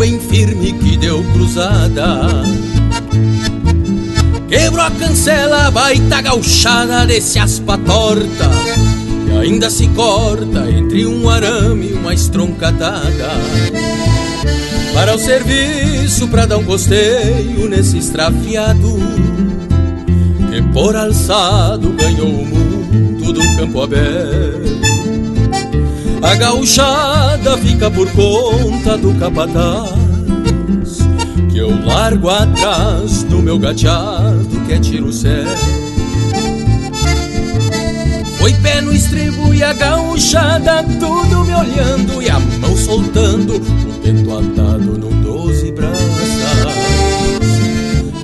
[0.00, 2.42] Bem firme que deu cruzada.
[4.48, 8.50] Quebrou a cancela, baita gauchada desse aspa torta
[9.28, 13.28] E ainda se corta entre um arame e uma estroncadada
[14.94, 18.98] Para o serviço, pra dar um costeio nesse estrafiado
[20.50, 24.59] Que por alçado ganhou o mundo do campo aberto
[26.22, 29.90] a gauchada fica por conta do capataz
[31.50, 35.80] Que eu largo atrás do meu gateado que é tiro certo.
[38.38, 44.02] Foi pé no estribo e a gauchada tudo me olhando E a mão soltando, o
[44.02, 46.30] vento atado num doze braças.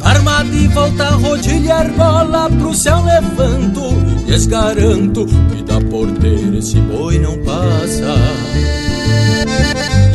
[0.02, 6.76] Armado e volta a rodilhar bola pro céu levanto lhes garanto que da porteira esse
[6.80, 8.14] boi não passa.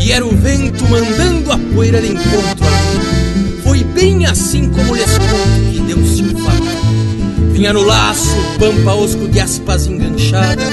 [0.03, 3.61] E era o vento mandando a poeira de encontro a.
[3.63, 7.51] Foi bem assim como lhes conto que deu-se um fato.
[7.53, 10.63] Vinha no laço, pampa osco de aspas enganchada,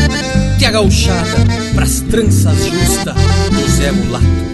[0.59, 1.37] que a gauchada
[1.75, 4.49] pras tranças justa do Zé Mulato.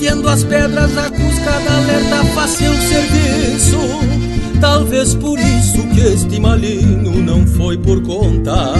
[0.00, 3.78] Volteando as pedras, a cuscada alerta faz seu serviço.
[4.58, 8.72] Talvez por isso que este malinho não foi por conta.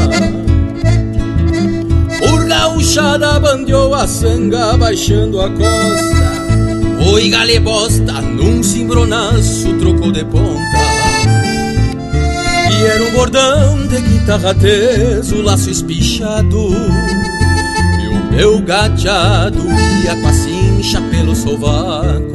[2.21, 7.13] Por gauchada bandeou a sanga baixando a costa.
[7.13, 10.79] Oi, galebosta, num cimbronaço trocou de ponta.
[12.73, 16.71] E era um bordão de guitarra teso, laço espichado.
[18.41, 19.63] Meu gateado
[20.03, 22.33] ia com a cincha pelo sovaco.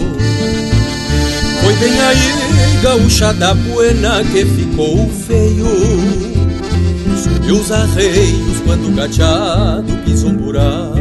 [1.63, 5.65] Foi bem aí, gaúcha da buena, que ficou feio.
[7.17, 10.95] Subiu os arreios quando o gateado pisou um buraco.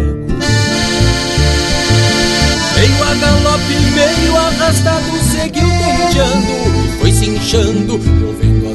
[2.75, 6.47] Meio a galope, meio arrastado, seguiu derreteando
[6.83, 8.75] E foi se inchando, eu vendo a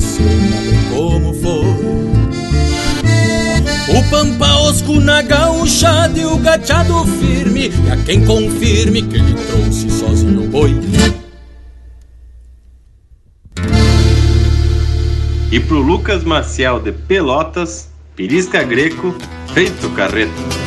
[5.10, 10.47] na gaúcha e o gateado firme E a quem confirme que ele trouxe sozinho o
[10.47, 10.76] boi
[15.51, 19.16] E pro Lucas Maciel de Pelotas, Pirisca Greco,
[19.51, 20.59] feito carreto.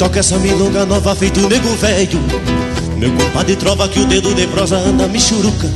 [0.00, 2.18] Toca essa milonga nova feito nego velho.
[2.96, 5.68] Meu compadre trova que o dedo de prosa anda michuruca.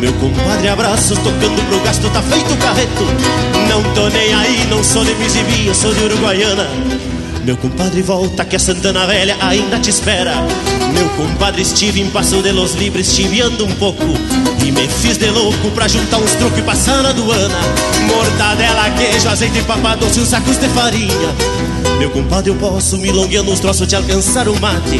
[0.00, 3.04] Meu compadre abraços tocando pro gasto tá feito carreto.
[3.68, 6.66] Não tô nem aí, não sou de Misibia, sou de Uruguaiana.
[7.44, 10.32] Meu compadre volta que a Santana Velha ainda te espera.
[10.94, 14.06] Meu compadre estive em Passo de los Libres chiviando um pouco.
[14.64, 17.58] E me fiz de louco pra juntar uns truques e passar na aduana
[18.06, 21.67] Mortadela, queijo, azeite, papadoce, uns sacos de farinha
[21.98, 24.98] meu compadre, eu posso milongueando uns troços de alcançar o mate.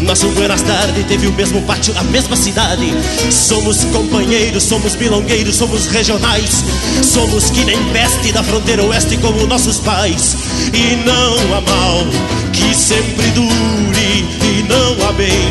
[0.00, 2.86] Nosso Buenas Tarde teve o mesmo pátio, a mesma cidade.
[3.30, 6.64] Somos companheiros, somos milongueiros, somos regionais.
[7.02, 10.36] Somos que nem peste da fronteira oeste como nossos pais.
[10.72, 12.06] E não há mal
[12.52, 15.50] que sempre dure, e não há bem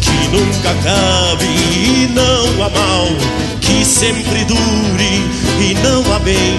[0.00, 1.44] que nunca acabe.
[1.44, 3.08] E não há mal
[3.60, 5.28] que sempre dure,
[5.60, 6.58] e não há bem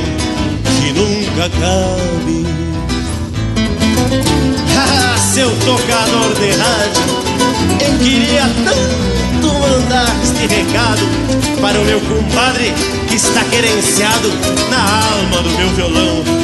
[0.63, 2.72] que nunca acabe.
[5.33, 7.03] Seu tocador de rádio,
[7.81, 11.01] eu queria tanto mandar este recado
[11.61, 12.73] para o meu compadre
[13.07, 14.29] que está querenciado
[14.69, 14.81] na
[15.13, 16.23] alma do meu violão.
[16.23, 16.43] Meu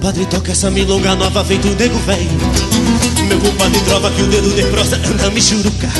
[0.00, 2.30] compadre toca essa milonga nova feito nego velho
[3.28, 5.90] Meu compadre trova que o dedo de prosa anda me churuca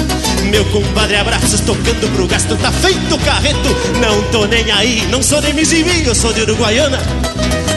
[0.51, 3.69] Meu compadre abraços tocando pro gasto tá feito carreto.
[4.01, 6.99] Não tô nem aí, não sou nem misivinho, eu sou de Uruguaiana.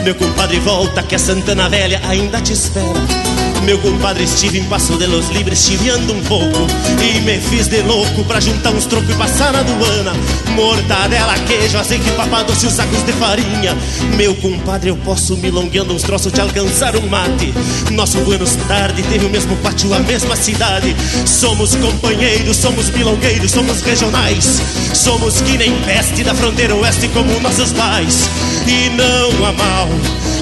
[0.02, 3.33] Meu compadre volta que a Santana Velha ainda te espera
[3.64, 6.66] meu compadre estive em Passo de los Libres chiviando um pouco
[7.00, 10.12] E me fiz de louco pra juntar uns trocos e passar na aduana.
[10.54, 13.76] Mortadela, queijo, azeite, papado, doce, os sacos de farinha.
[14.16, 17.52] Meu compadre, eu posso milongueando uns troços de alcançar um mate.
[17.90, 20.94] Nosso Buenos Tarde teve o mesmo pátio, a mesma cidade.
[21.26, 24.60] Somos companheiros, somos milongueiros, somos regionais.
[24.92, 28.28] Somos que nem peste da fronteira oeste como nossos pais.
[28.66, 29.88] E não há mal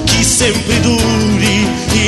[0.05, 1.67] que sempre dure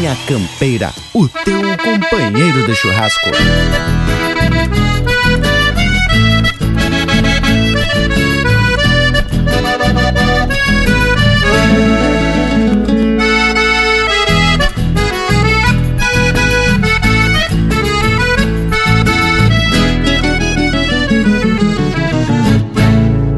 [0.00, 3.30] Linha Campeira, o teu companheiro de churrasco.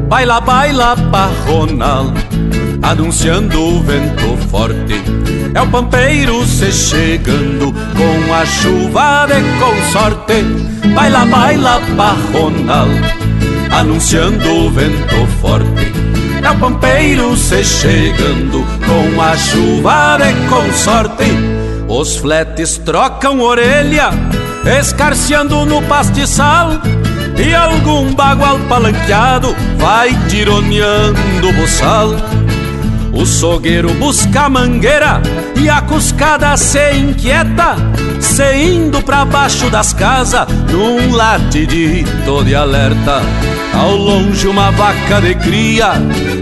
[0.07, 2.05] Baila, baila, parronal,
[2.83, 5.01] anunciando o vento forte.
[5.55, 10.43] É o pampeiro se chegando com a chuva de consorte.
[10.93, 12.87] Baila, baila, parronal,
[13.71, 15.93] anunciando o vento forte.
[16.43, 21.31] É o pampeiro se chegando com a chuva de consorte.
[21.87, 24.09] Os fletes trocam orelha,
[24.79, 26.81] escarceando no pastiçal.
[27.35, 32.09] E algum bagual palanqueado vai tironeando o boçal.
[33.13, 35.21] O sogueiro busca a mangueira
[35.55, 37.75] e a cuscada se inquieta,
[38.19, 43.21] se indo pra baixo das casas num latidito de alerta.
[43.73, 45.93] Ao longe uma vaca de cria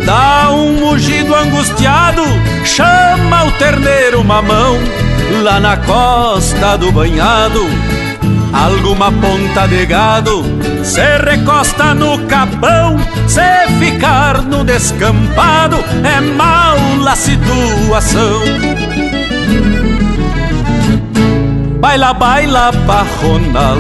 [0.05, 2.23] dá um mugido angustiado,
[2.63, 4.77] chama o terneiro mamão
[5.43, 7.61] lá na costa do banhado.
[8.61, 10.43] Alguma ponta de gado
[10.83, 12.95] se recosta no capão,
[13.27, 13.41] se
[13.79, 16.77] ficar no descampado é mal
[17.11, 18.41] a situação.
[21.79, 23.77] Baila, baila, parronal,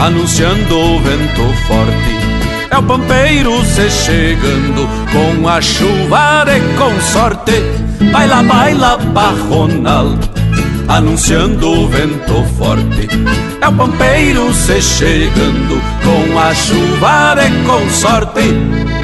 [0.00, 2.22] anunciando o vento forte.
[2.70, 7.62] É o pampeiro se chegando com a chuva de consorte.
[8.10, 10.18] Baila, baila, parronal,
[10.88, 13.08] anunciando o vento forte.
[13.60, 19.01] É o pampeiro se chegando com a chuva de consorte.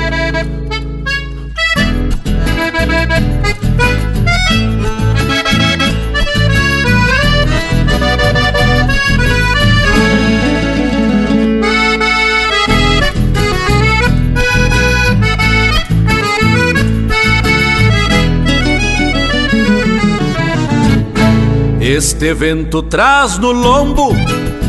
[21.99, 24.15] Este vento traz no lombo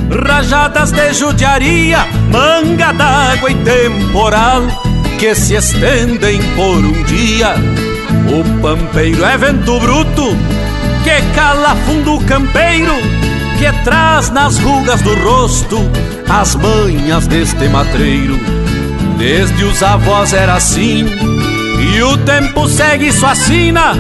[0.09, 1.99] rajadas de judiaria,
[2.31, 4.63] manga d'água e temporal
[5.19, 7.53] que se estendem por um dia.
[8.33, 10.35] O pampeiro é vento bruto,
[11.03, 12.95] que cala fundo campeiro,
[13.59, 15.77] que traz nas rugas do rosto
[16.27, 18.39] as manhas deste matreiro.
[19.19, 21.05] Desde os avós era assim,
[21.93, 23.93] e o tempo segue sua sina.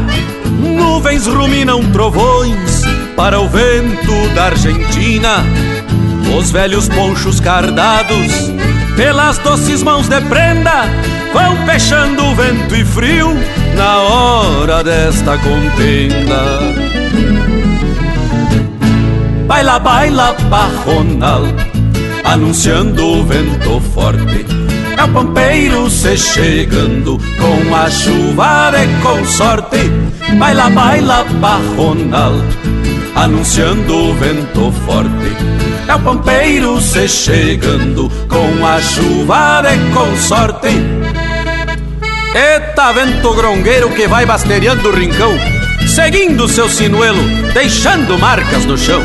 [0.59, 5.43] Nuvens ruminam trovões para o vento da Argentina.
[6.37, 8.49] Os velhos ponchos cardados
[8.95, 10.85] pelas doces mãos de prenda
[11.33, 13.37] vão fechando vento e frio
[13.75, 16.43] na hora desta contenda.
[19.45, 21.43] Baila, baila, barronal,
[22.23, 24.45] anunciando o vento forte.
[24.97, 29.91] É o pampeiro se chegando com a chuva de consorte.
[30.37, 32.33] Baila, baila, barronal,
[33.19, 35.09] anunciando o vento forte.
[35.89, 40.69] É o pampeiro se chegando com a chuva de consorte.
[42.33, 45.33] Eita vento grongueiro que vai basteriando o rincão,
[45.85, 47.21] seguindo seu sinuelo,
[47.53, 49.03] deixando marcas no chão.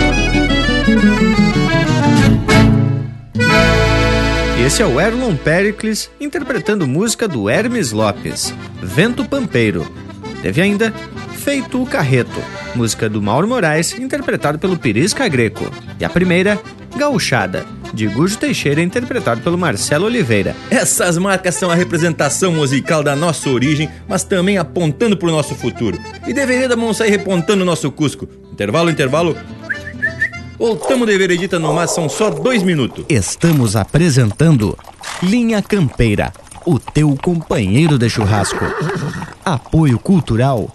[4.65, 9.85] Esse é o Erlon Pericles interpretando música do Hermes Lopes, Vento Pampeiro.
[10.41, 10.95] Teve ainda
[11.45, 12.41] Feito o Carreto,
[12.75, 15.71] música do Mauro Moraes, interpretado pelo Pirisca Greco.
[16.01, 16.59] E a primeira,
[16.97, 20.57] Gauchada, de Gujo Teixeira, interpretado pelo Marcelo Oliveira.
[20.71, 25.55] Essas marcas são a representação musical da nossa origem, mas também apontando para o nosso
[25.55, 26.01] futuro.
[26.27, 28.27] E deveria da mão sair repontando o nosso Cusco.
[28.51, 29.37] Intervalo, intervalo.
[30.59, 33.05] Voltamos de veredita no mar, são só dois minutos.
[33.07, 34.79] Estamos apresentando
[35.23, 36.33] Linha Campeira,
[36.65, 38.65] o teu companheiro de churrasco.
[39.45, 40.75] Apoio Cultural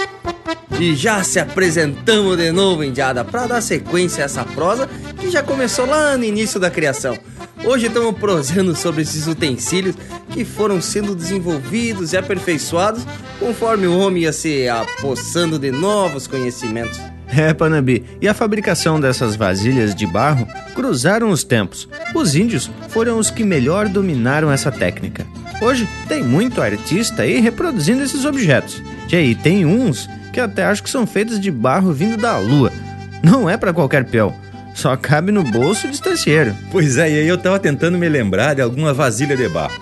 [0.79, 5.43] E já se apresentamos de novo, Indiada, para dar sequência a essa prosa que já
[5.43, 7.17] começou lá no início da criação.
[7.63, 9.95] Hoje estamos prosando sobre esses utensílios
[10.31, 13.05] que foram sendo desenvolvidos e aperfeiçoados
[13.39, 16.99] conforme o homem ia se apossando de novos conhecimentos.
[17.27, 21.87] É, Panambi, e a fabricação dessas vasilhas de barro cruzaram os tempos.
[22.13, 25.25] Os índios foram os que melhor dominaram essa técnica.
[25.61, 28.81] Hoje tem muito artista aí reproduzindo esses objetos.
[29.09, 32.71] E aí tem uns que até acho que são feitos de barro vindo da lua.
[33.23, 34.33] Não é para qualquer peão.
[34.73, 36.55] Só cabe no bolso de estancieiro.
[36.71, 39.79] Pois é, e aí eu tava tentando me lembrar de alguma vasilha de barro.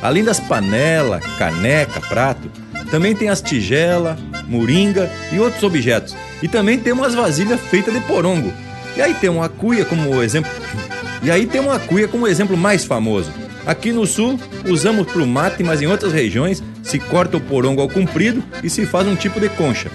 [0.00, 2.50] Além das panelas, caneca, prato,
[2.90, 6.16] também tem as tigelas, moringa e outros objetos.
[6.42, 8.52] E também tem umas vasilhas feitas de porongo.
[8.96, 10.50] E aí tem uma cuia como exemplo.
[11.20, 13.32] E aí tem uma cuia como exemplo mais famoso.
[13.66, 17.82] Aqui no sul, usamos para o mate, mas em outras regiões se corta o porongo
[17.82, 19.90] ao comprido e se faz um tipo de concha.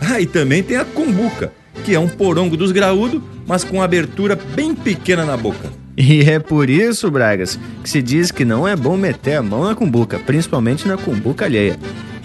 [0.00, 1.52] Ah, e também tem a cumbuca,
[1.84, 5.72] que é um porongo dos graúdos, mas com abertura bem pequena na boca.
[5.96, 9.64] E é por isso, Bragas, que se diz que não é bom meter a mão
[9.64, 11.76] na cumbuca, principalmente na cumbuca alheia.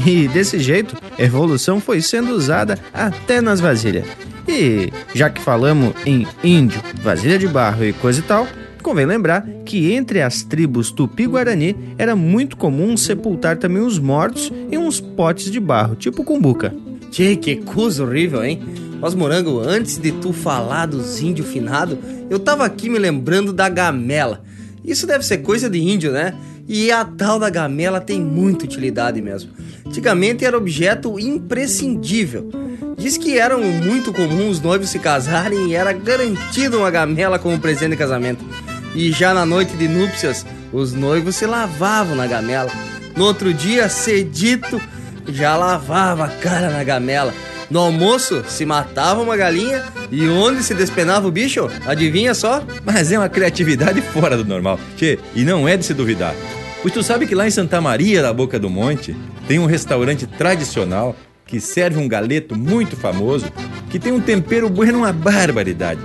[0.06, 4.06] E desse jeito, a evolução foi sendo usada até nas vasilhas.
[4.48, 8.48] E já que falamos em índio, vasilha de barro e coisa e tal,
[8.82, 14.78] convém lembrar que entre as tribos tupi-guarani era muito comum sepultar também os mortos em
[14.78, 16.74] uns potes de barro, tipo cumbuca.
[17.10, 18.62] Tchê, que coisa horrível, hein?
[19.02, 21.98] Mas, Morango, antes de tu falar dos índios finados,
[22.30, 24.44] eu tava aqui me lembrando da gamela.
[24.86, 26.34] Isso deve ser coisa de índio, né?
[26.68, 29.52] E a tal da gamela tem muita utilidade mesmo.
[29.86, 32.50] Antigamente era objeto imprescindível.
[32.98, 37.60] Diz que eram muito comuns os noivos se casarem e era garantido uma gamela como
[37.60, 38.46] presente de casamento.
[38.94, 42.72] E já na noite de núpcias, os noivos se lavavam na gamela.
[43.16, 44.82] No outro dia, cedito,
[45.28, 47.34] já lavava a cara na gamela.
[47.70, 51.70] No almoço, se matava uma galinha e onde se despenava o bicho?
[51.86, 52.62] Adivinha só?
[52.84, 54.78] Mas é uma criatividade fora do normal.
[54.98, 56.36] Tchê, e não é de se duvidar.
[56.82, 59.16] Pois tu sabe que lá em Santa Maria da Boca do Monte
[59.48, 61.16] tem um restaurante tradicional
[61.46, 63.46] que serve um galeto muito famoso
[63.90, 66.02] que tem um tempero bueno uma barbaridade.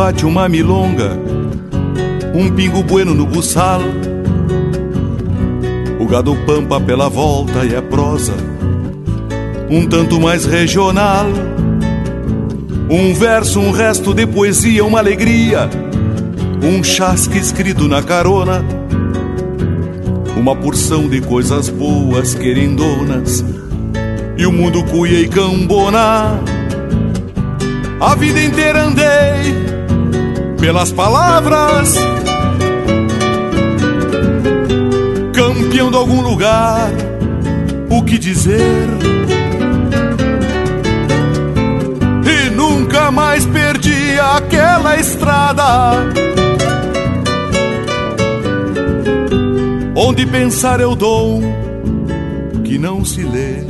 [0.00, 1.10] Pátio, uma milonga,
[2.34, 3.82] um pingo bueno no buçal.
[6.00, 8.32] O gado pampa pela volta e é prosa,
[9.68, 11.26] um tanto mais regional.
[12.88, 15.68] Um verso, um resto de poesia, uma alegria,
[16.62, 18.64] um chasque escrito na carona,
[20.34, 23.44] uma porção de coisas boas, querendonas,
[24.38, 26.40] e o mundo cuia e cambona
[28.00, 29.69] a vida inteira andei
[30.60, 31.94] pelas palavras,
[35.32, 36.90] campeão de algum lugar,
[37.88, 38.86] o que dizer.
[42.26, 45.94] E nunca mais perdi aquela estrada.
[49.96, 51.40] Onde pensar eu dou
[52.64, 53.64] que não se lê.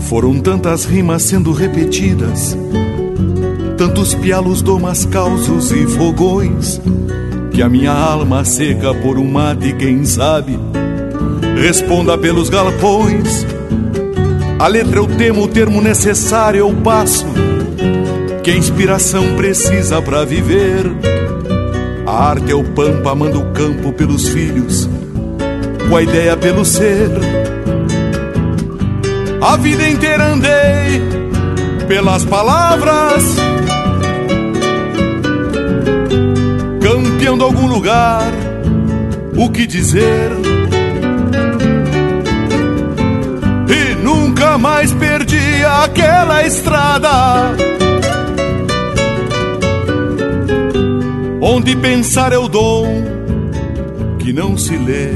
[0.00, 2.56] Foram tantas rimas sendo repetidas,
[3.76, 6.80] tantos pialos, domas, causos e fogões,
[7.50, 10.58] que a minha alma seca por um mate, quem sabe,
[11.60, 13.46] responda pelos galpões.
[14.58, 17.26] A letra eu temo, o termo necessário eu passo,
[18.42, 20.90] que a inspiração precisa para viver.
[22.06, 24.88] A arte é o pampa, manda o campo pelos filhos,
[25.88, 27.10] com a ideia pelo ser
[29.46, 31.00] a vida inteira andei
[31.86, 33.36] pelas palavras,
[37.34, 38.22] de algum lugar,
[39.36, 40.30] o que dizer?
[43.68, 47.56] E nunca mais perdi aquela estrada.
[51.40, 52.86] Onde pensar eu dou
[54.20, 55.10] que não se lê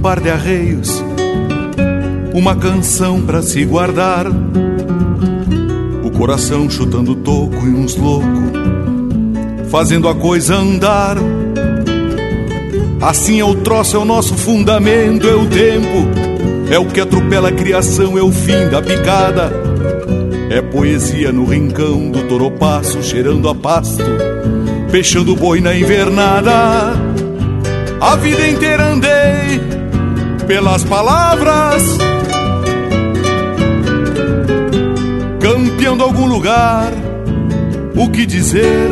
[0.00, 1.04] par de arreios,
[2.32, 4.26] uma canção para se guardar,
[6.02, 8.50] o coração chutando toco e uns loucos,
[9.70, 11.18] fazendo a coisa andar.
[13.00, 16.08] Assim é o troço, é o nosso fundamento, é o tempo,
[16.70, 19.52] é o que atropela a criação, é o fim da picada.
[20.50, 24.02] É poesia no rincão do toropaço, cheirando a pasto,
[24.90, 26.94] fechando o boi na invernada.
[28.00, 29.09] A vida inteira andei
[30.50, 31.96] pelas palavras,
[35.38, 36.92] campeão de algum lugar,
[37.94, 38.90] o que dizer?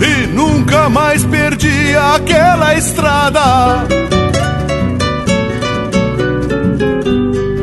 [0.00, 3.88] E nunca mais perdi aquela estrada.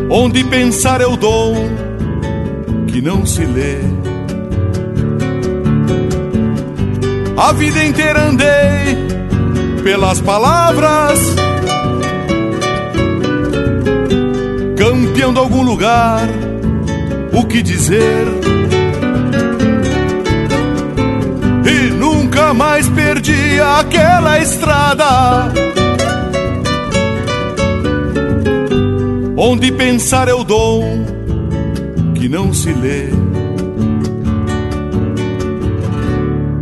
[0.09, 1.55] Onde pensar eu dou
[2.85, 3.77] que não se lê.
[7.37, 9.08] A vida inteira andei
[9.83, 11.19] pelas palavras,
[14.77, 16.27] campeão de algum lugar,
[17.33, 18.27] o que dizer?
[21.65, 25.53] E nunca mais perdi aquela estrada.
[29.37, 30.83] Onde pensar eu dou
[32.15, 33.09] que não se lê.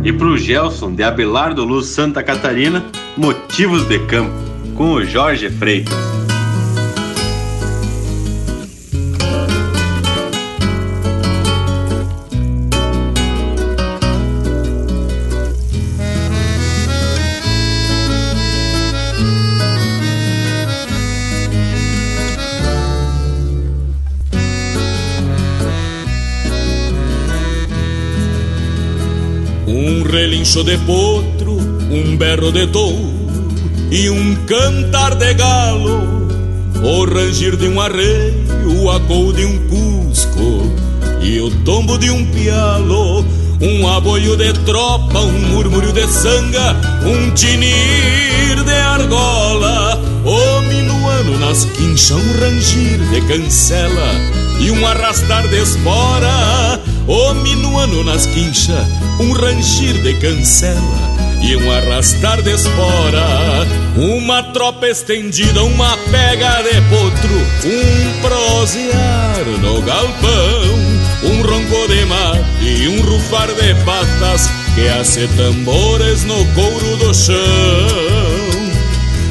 [0.04, 2.84] E para o Gelson de Abelardo Luz Santa Catarina,
[3.18, 4.32] Motivos de Campo,
[4.76, 5.92] com o Jorge Freitas.
[29.66, 31.07] Um relincho depois
[32.38, 33.18] berro de touro
[33.90, 36.28] e um cantar de galo,
[36.82, 40.70] o rangir de um arreio, o acou de um cusco
[41.20, 43.24] e o tombo de um pialo,
[43.60, 51.64] um aboio de tropa, um murmúrio de sanga, um tinir de argola, o minuano nas
[51.64, 54.12] quinchas, um rangir de cancela
[54.60, 58.86] e um arrastar de espora, o minuano nas quinchas,
[59.18, 63.66] um rangir de cancela e um arrastar de espora.
[63.96, 67.34] Uma tropa estendida, uma pega de potro,
[67.64, 70.74] um prosear no galpão,
[71.24, 77.14] um ronco de mar e um rufar de patas que hace tambores no couro do
[77.14, 78.57] chão.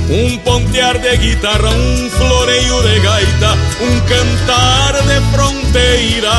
[0.10, 6.32] Um pontear de guitarra, um floreio de gaita, um cantar de fronteira,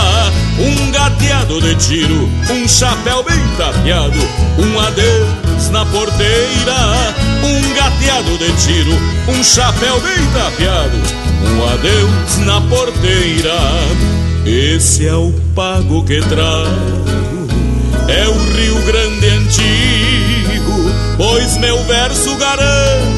[0.59, 4.19] um gateado de tiro, um chapéu bem tapeado,
[4.59, 7.15] um adeus na porteira,
[7.45, 8.93] um gateado de tiro,
[9.29, 10.97] um chapéu bem tapeado,
[11.45, 13.59] um adeus na porteira.
[14.47, 17.49] Esse é o pago que trago,
[18.09, 23.18] é o Rio Grande antigo, pois meu verso garante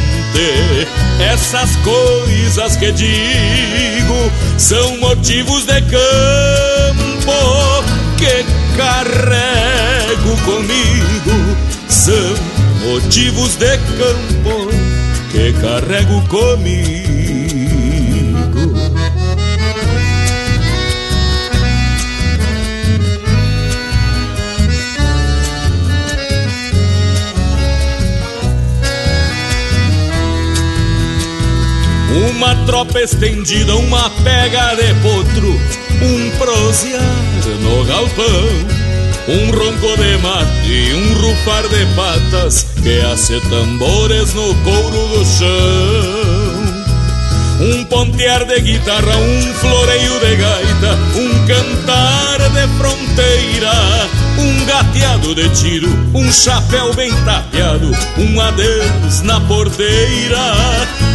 [1.33, 7.31] essas coisas que digo são motivos de campo
[8.17, 8.45] que
[8.77, 11.57] carrego comigo.
[11.89, 12.35] São
[12.87, 14.69] motivos de campo
[15.31, 17.40] que carrego comigo.
[32.41, 35.61] Uma tropa estendida, uma pega de potro,
[36.01, 36.99] um prosear
[37.59, 38.47] no galpão.
[39.27, 45.23] Um ronco de mate e um rufar de patas que hace tambores no couro do
[45.23, 46.40] chão.
[47.61, 53.71] Um pontear de guitarra, um floreio de gaita, um cantar de fronteira,
[54.39, 60.39] um gateado de tiro, um chapéu bem tapeado, um adeus na porteira,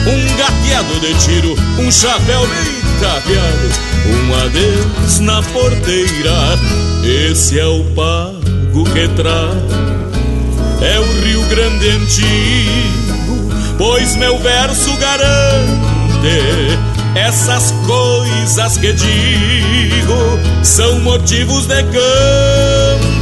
[0.07, 3.71] um gateado de tiro, um chapéu bem tapeado,
[4.07, 6.57] um adeus na porteira.
[7.29, 9.65] Esse é o pago que traz,
[10.81, 15.96] é o Rio Grande antigo, pois meu verso garante
[17.15, 23.17] essas coisas que digo são motivos de campo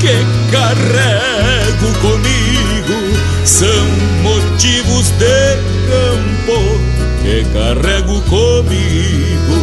[0.00, 3.20] que carrego comigo.
[3.44, 3.86] São
[4.22, 5.56] motivos de
[5.88, 6.80] campo
[7.22, 9.60] que carrego comigo.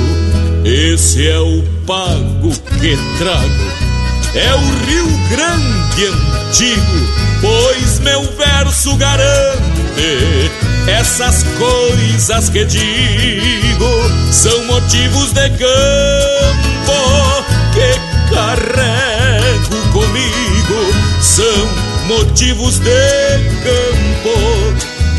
[0.65, 3.87] Esse é o pago que trago.
[4.35, 7.07] É o Rio Grande antigo,
[7.41, 13.87] pois meu verso garante essas coisas que digo
[14.31, 15.67] são motivos de campo
[17.73, 20.93] que carrego comigo.
[21.21, 21.67] São
[22.07, 22.89] motivos de
[23.63, 24.35] campo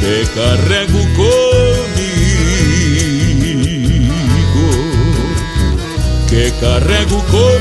[0.01, 2.09] que carrego comigo.
[6.29, 7.58] Que carrego comigo.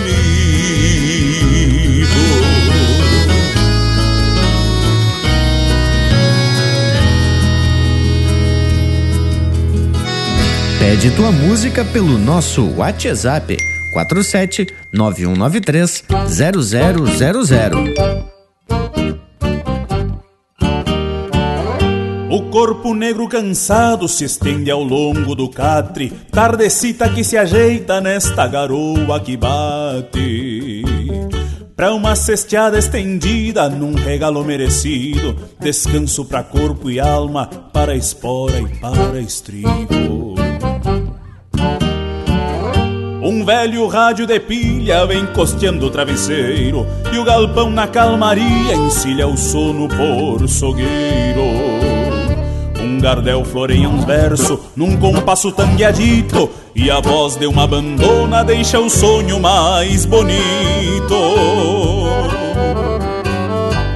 [11.07, 13.55] Pede tua música pelo nosso WhatsApp
[13.93, 17.93] 47 9193 0000.
[22.29, 28.45] O corpo negro cansado se estende ao longo do catre, tardecita que se ajeita nesta
[28.45, 30.84] garoa que bate.
[31.73, 38.67] Pra uma cesteada estendida num regalo merecido, descanso pra corpo e alma, para espora e
[38.79, 40.36] para estribo.
[43.48, 49.38] Velho rádio de pilha vem costeando o travesseiro E o galpão na calmaria encilha o
[49.38, 51.44] sono por sogueiro.
[52.78, 58.82] Um gardel floreia um verso num compasso tangueadito E a voz de uma abandona deixa
[58.82, 61.15] o sonho mais bonito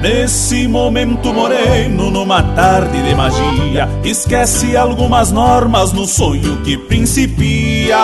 [0.02, 7.96] Nesse momento moreno, numa tarde de magia, esquece algumas normas no sonho que principia.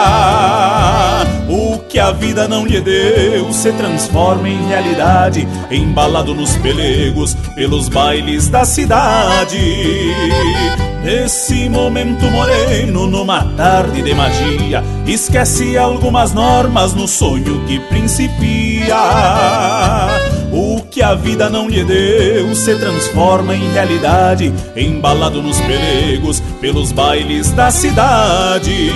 [1.48, 7.88] O que a vida não lhe deu se transforma em realidade, embalado nos pelegos pelos
[7.88, 9.58] bailes da cidade.
[11.02, 18.94] Nesse momento moreno, numa tarde de magia, esquece algumas normas no sonho que principia.
[20.90, 27.52] Que a vida não lhe deu se transforma em realidade, embalado nos pelegos pelos bailes
[27.52, 28.90] da cidade.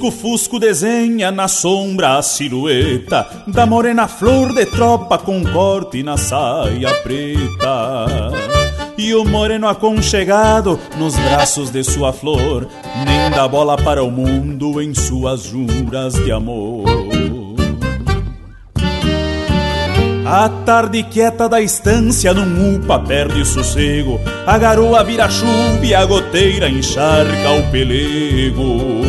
[0.00, 6.92] Lusco-fusco desenha na sombra a silhueta da morena flor de tropa com corte na saia
[7.02, 8.06] preta.
[8.96, 12.66] E o moreno aconchegado nos braços de sua flor
[13.04, 16.84] nem dá bola para o mundo em suas juras de amor.
[20.24, 25.92] A tarde quieta da estância num upa perde o sossego A garoa vira chuva e
[25.92, 28.99] a goteira encharca o pelego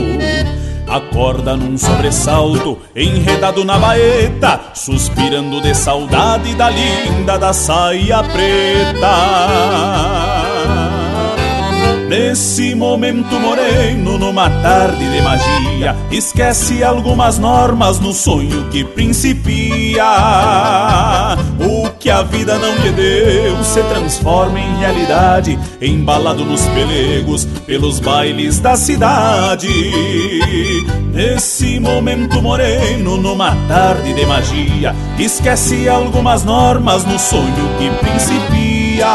[0.92, 9.08] Acorda num sobressalto, enredado na baeta, suspirando de saudade da linda da saia preta.
[12.12, 20.04] Nesse momento moreno, numa tarde de magia, esquece algumas normas no sonho que principia.
[21.58, 28.02] O que a vida não lhe deu se transforma em realidade, embalado nos pelegos pelos
[28.02, 29.70] bailes da cidade.
[31.14, 39.08] Nesse momento moreno, numa tarde de magia, esquece algumas normas no sonho que principia.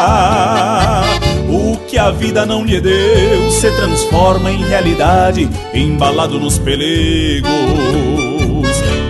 [1.97, 7.48] Que a vida não lhe deu se transforma em realidade, embalado nos pelegos,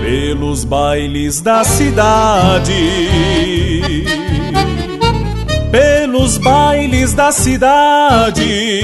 [0.05, 2.73] pelos bailes da cidade.
[5.73, 8.83] Pelos bailes da cidade.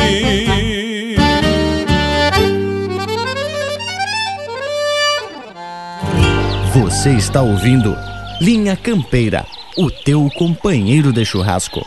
[6.75, 7.97] Você está ouvindo
[8.41, 9.47] Linha Campeira,
[9.79, 11.87] o teu companheiro de churrasco.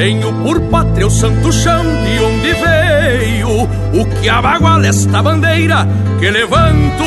[0.00, 3.68] Tenho por pátria o santo chão de onde veio
[4.00, 5.86] o que abaguala esta bandeira
[6.18, 7.04] que levanto,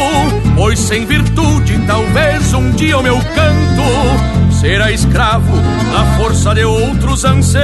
[0.55, 5.55] pois sem virtude talvez um dia o meu canto será escravo
[5.91, 7.63] da força de outros anseios.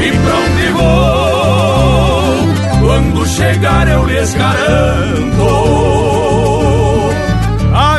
[0.00, 2.32] E pra onde vou?
[2.86, 5.95] Quando chegar eu lhes garanto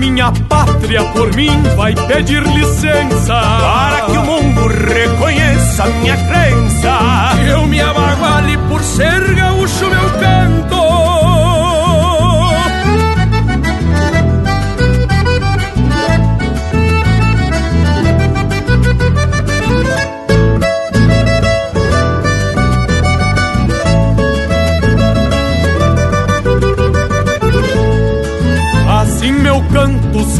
[0.00, 7.36] Minha pátria por mim vai pedir licença para que o mundo reconheça minha crença.
[7.46, 9.29] Eu me abaguale por ser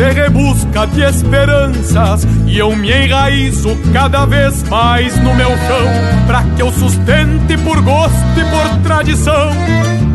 [0.01, 6.43] se rebusca de esperanças e eu me enraizo cada vez mais no meu chão, para
[6.43, 9.51] que eu sustente por gosto e por tradição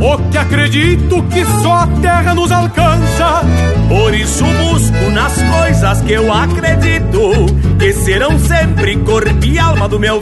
[0.01, 3.43] o que acredito que só a terra nos alcança.
[3.87, 7.45] Por isso busco nas coisas que eu acredito
[7.77, 10.19] que serão sempre corpo e alma do meu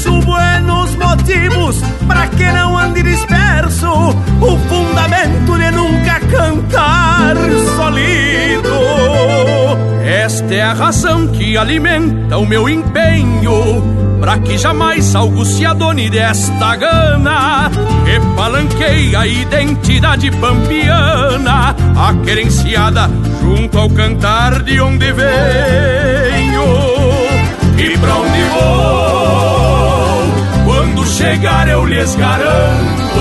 [0.00, 0.20] verso.
[0.20, 3.88] Buenos motivos para que não ande disperso.
[4.40, 7.36] O fundamento de nunca cantar
[7.76, 8.70] solido.
[10.04, 16.10] Esta é a razão que alimenta o meu empenho Pra que jamais algo se adone
[16.10, 17.70] desta gana
[18.04, 21.76] Que palanqueia a identidade pampiana
[22.08, 23.08] Aquerenciada
[23.40, 26.64] junto ao cantar de onde venho
[27.78, 29.49] E pra onde vou
[31.20, 33.20] chegar eu lhes garanto.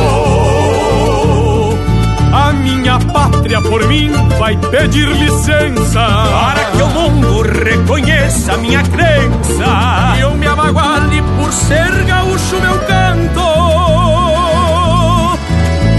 [2.31, 4.09] A minha pátria por mim
[4.39, 5.99] vai pedir licença.
[5.99, 10.15] Para que o mundo reconheça minha crença.
[10.15, 13.49] E eu me abaguale por ser gaúcho meu canto.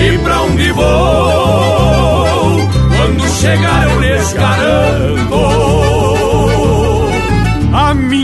[0.00, 2.68] E pra onde vou?
[2.96, 5.89] Quando chegar eu lhes garanto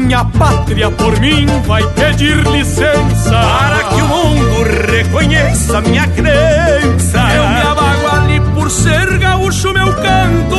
[0.07, 3.31] minha pátria por mim vai pedir licença.
[3.31, 7.19] Para que o mundo reconheça minha crença.
[7.35, 10.57] Eu me abago ali por ser gaúcho meu canto.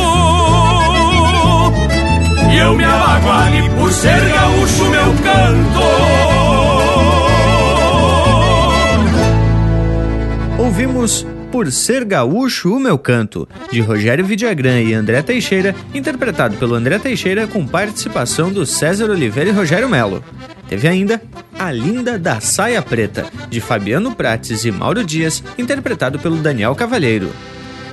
[2.52, 5.80] E eu me abago ali por ser gaúcho meu canto.
[10.58, 16.74] Ouvimos por Ser Gaúcho, o Meu Canto, de Rogério Vidagrã e André Teixeira, interpretado pelo
[16.74, 20.22] André Teixeira com participação do César Oliveira e Rogério Melo.
[20.68, 21.20] Teve ainda
[21.58, 27.30] A Linda da Saia Preta, de Fabiano Prates e Mauro Dias, interpretado pelo Daniel Cavalheiro.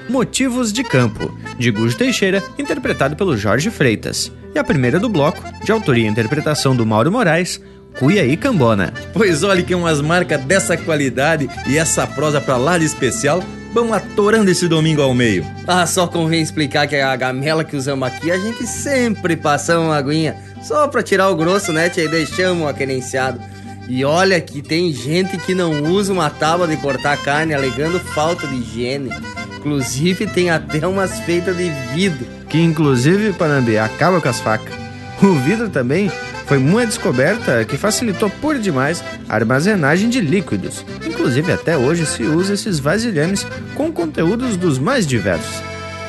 [0.10, 4.32] Motivos de Campo, de Gujo Teixeira, interpretado pelo Jorge Freitas.
[4.54, 7.60] E a primeira do bloco, de autoria e interpretação do Mauro Moraes,
[7.98, 8.94] Cuia e Cambona.
[9.14, 13.44] Pois olha que umas marcas dessa qualidade e essa prosa pra lá de especial
[13.74, 15.46] vão atorando esse domingo ao meio.
[15.68, 19.98] Ah, só convém explicar que a gamela que usamos aqui, a gente sempre passa uma
[19.98, 22.06] aguinha, só pra tirar o grosso, né, tia?
[22.06, 23.40] E deixamos o querenciado.
[23.88, 28.48] E olha que tem gente que não usa uma tábua de cortar carne alegando falta
[28.48, 29.10] de higiene.
[29.58, 32.26] Inclusive tem até umas feitas de vidro.
[32.50, 34.85] Que inclusive, Panambi, acaba com as facas.
[35.26, 36.12] O vidro também
[36.46, 40.86] foi uma descoberta que facilitou por demais a armazenagem de líquidos.
[41.04, 43.44] Inclusive, até hoje se usa esses vasilhames
[43.74, 45.64] com conteúdos dos mais diversos.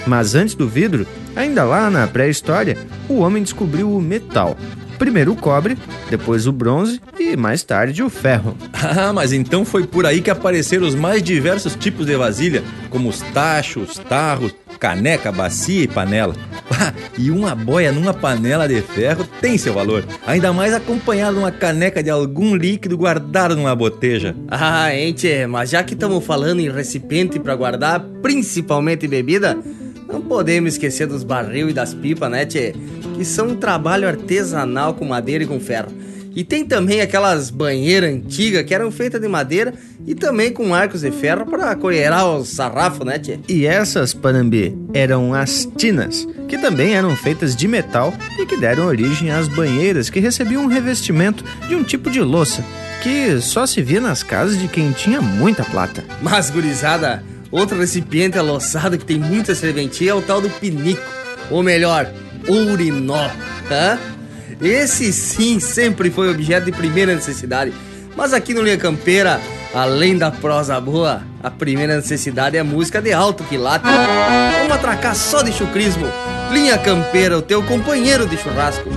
[0.06, 2.76] Mas antes do vidro, ainda lá na pré-história,
[3.08, 4.54] o homem descobriu o metal.
[4.98, 5.76] Primeiro o cobre,
[6.08, 8.56] depois o bronze e mais tarde o ferro.
[8.72, 13.08] Ah, mas então foi por aí que apareceram os mais diversos tipos de vasilha, como
[13.08, 16.34] os tachos, tarros, caneca, bacia e panela.
[16.70, 21.42] Ah, e uma boia numa panela de ferro tem seu valor, ainda mais acompanhado de
[21.42, 24.34] uma caneca de algum líquido guardado numa boteja.
[24.48, 29.58] Ah, ente, mas já que estamos falando em recipiente para guardar, principalmente bebida,
[30.08, 32.74] não podemos esquecer dos barril e das pipas, né, tchê?
[33.16, 35.88] Que são um trabalho artesanal com madeira e com ferro.
[36.34, 39.72] E tem também aquelas banheiras antigas que eram feitas de madeira
[40.06, 43.40] e também com arcos de ferro para colherar os sarrafos, né, tia?
[43.48, 48.86] E essas, Panambi, eram as tinas, que também eram feitas de metal e que deram
[48.86, 52.62] origem às banheiras que recebiam um revestimento de um tipo de louça
[53.02, 56.04] que só se via nas casas de quem tinha muita plata.
[56.20, 61.02] Mas, gurizada, outro recipiente aloçado que tem muita serventia é o tal do pinico,
[61.50, 62.10] ou melhor,
[62.48, 63.28] urinó,
[63.68, 63.98] tá?
[64.60, 67.72] Esse sim sempre foi objeto de primeira necessidade.
[68.16, 69.40] Mas aqui no Linha Campeira,
[69.74, 73.84] além da prosa boa, a primeira necessidade é música de alto quilate.
[73.84, 76.06] Vamos atracar só de chucrismo.
[76.50, 78.88] Linha Campeira, o teu companheiro de churrasco.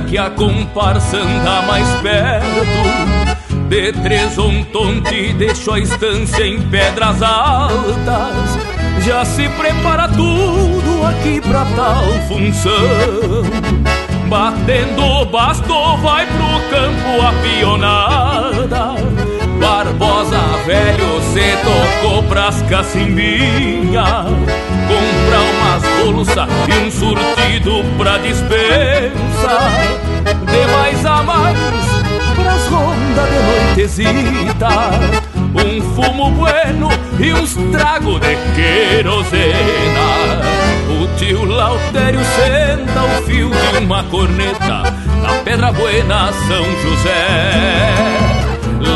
[0.00, 3.28] Que a comparsa anda mais perto.
[3.68, 8.58] De três um tonte deixou a estância em pedras altas.
[9.04, 12.72] Já se prepara tudo aqui pra tal função.
[14.28, 18.94] Batendo o basto vai pro campo a pionada.
[19.60, 24.24] Barbosa velho se tocou pras cacimbinhas.
[24.88, 25.47] Comprar
[26.04, 29.58] umas bolsas e um surtido pra dispensa
[30.46, 31.58] De mais a mais
[32.36, 36.88] pras rondas de noitezita um fumo bueno
[37.18, 39.48] e uns trago de querosena.
[40.88, 44.82] O tio Lautério senta o fio de uma corneta
[45.22, 47.94] na Pedra Buena São José,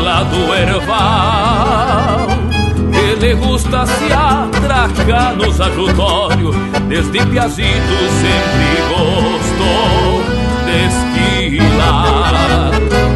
[0.03, 2.32] lá do Erval.
[3.23, 6.53] Ele gusta se atracar nos ajutórios,
[6.89, 10.21] desde Piazito sempre gostou
[10.65, 12.33] de esquilar.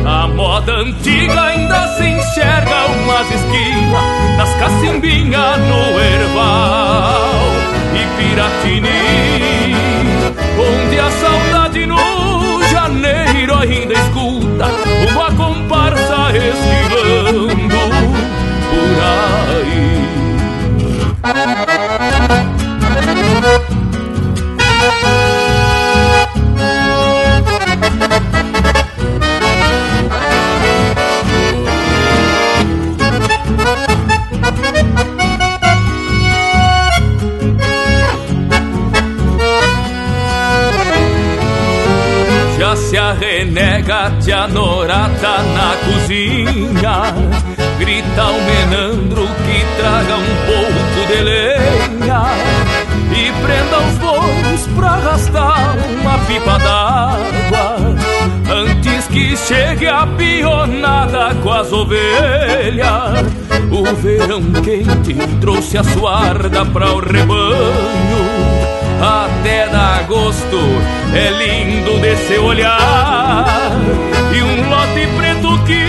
[0.06, 7.42] A moda antiga ainda se enxerga umas esquinas nas cacimbinhas no Erval
[7.94, 9.76] e Piratini,
[10.58, 14.68] onde a saudade no janeiro ainda escuta
[15.12, 17.27] uma comparsa esquilando
[42.58, 47.37] Já se arrenega tia Norata na cozinha
[48.18, 52.24] Grita o menandro que traga um pouco de lenha
[53.16, 57.96] E prenda os bois pra arrastar uma pipa d'água
[58.52, 63.28] Antes que chegue a pionada com as ovelhas.
[63.70, 68.67] O verão quente trouxe a suarda pra o rebanho
[69.02, 70.60] até dar gosto
[71.14, 73.72] é lindo de se olhar.
[74.34, 75.84] E um lote preto que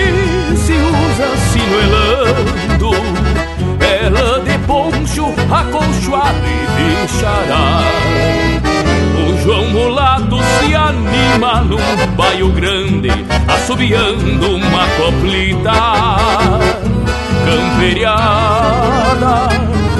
[0.57, 2.91] se usa sinuelando
[3.81, 7.83] ela de poncho acolchoado e de xará.
[9.17, 11.79] O João Mulato se anima num
[12.17, 13.11] baio grande
[13.49, 15.73] assobiando uma coplita.
[17.45, 19.49] Camperiada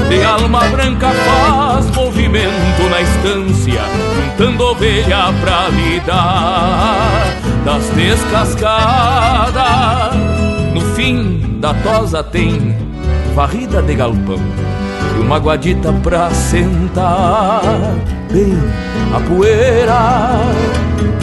[0.09, 3.83] de alma branca faz movimento na estância,
[4.17, 10.17] juntando ovelha pra lidar das descascadas.
[10.73, 12.75] No fim da tosa tem
[13.35, 14.41] varrida de galpão
[15.17, 17.61] e uma guadita pra sentar.
[18.33, 18.59] Bem,
[19.15, 20.41] a poeira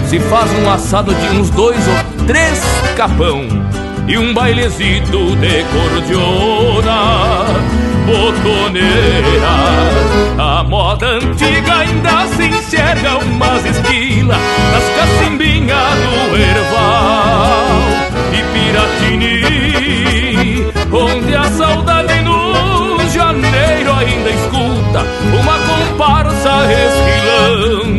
[0.08, 1.96] se faz um assado de uns dois ou
[2.28, 2.64] três
[2.96, 3.48] capão
[4.08, 7.46] e um bailezito de cordiona
[8.06, 9.50] botoneira.
[10.38, 14.38] A moda antiga ainda se enxerga umas esquilas
[14.72, 17.80] nas cacimbinhas do Erval
[18.32, 19.44] e Piratini,
[20.92, 25.06] onde a saudade no janeiro ainda escuta
[25.40, 27.95] uma comparsa esquilando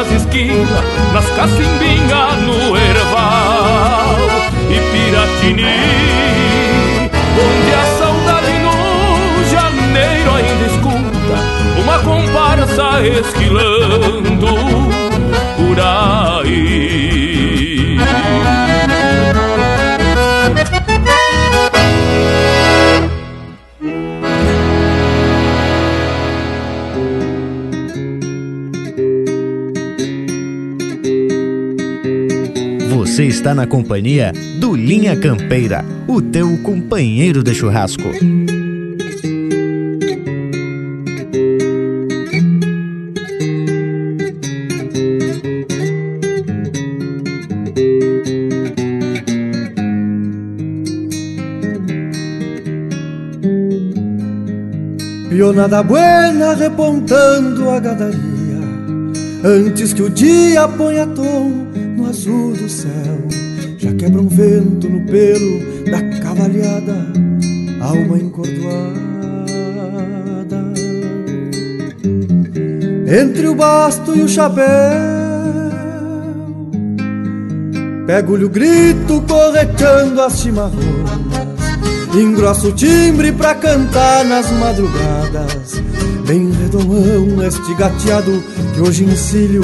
[0.00, 4.16] umas esquinas nas cacimbinhas no Erval
[4.70, 5.64] e Piratini,
[7.36, 8.74] onde a saudade no
[9.50, 11.36] janeiro ainda escuta
[11.82, 14.46] uma comparsa esquilando
[15.56, 17.19] por aí.
[33.20, 38.08] Você está na companhia do Linha Campeira, o teu companheiro de churrasco.
[55.28, 58.40] Pionada buena repontando a gadaria
[59.44, 61.59] Antes que o dia ponha tom
[62.30, 63.18] azul do céu
[63.78, 67.06] Já quebra um vento no pelo da cavalhada
[67.80, 68.70] Alma encordoada.
[73.06, 74.64] Entre o basto e o chapéu
[78.06, 81.00] Pego-lhe o grito correteando as chimarrões
[82.14, 85.80] Engrosso o timbre pra cantar nas madrugadas
[86.26, 88.42] Bem redomão este gateado
[88.74, 89.62] que hoje encilho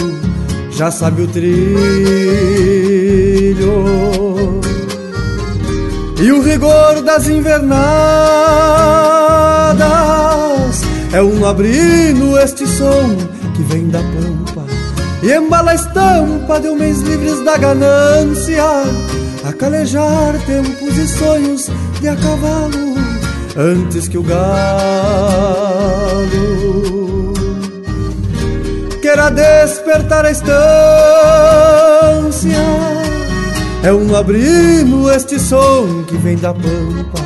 [0.76, 1.56] Já sabe o trilho
[6.20, 7.72] E o rigor das invernadas
[11.14, 13.16] É um abrino este som
[13.56, 14.66] que vem da pampa
[15.22, 18.62] E embala a estampa de homens livres da ganância
[19.48, 21.70] a calejar tempos e sonhos
[22.00, 22.96] de a cavalo
[23.56, 25.95] antes que o galo.
[29.16, 30.58] Queira despertar a estância.
[33.82, 37.24] É um abrino este som que vem da pampa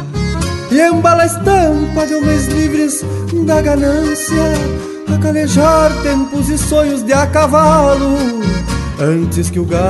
[0.70, 3.04] e embala a estampa de homens livres
[3.44, 4.36] da ganância,
[5.12, 8.16] a calejar tempos e sonhos de a cavalo
[9.00, 9.80] antes que o galo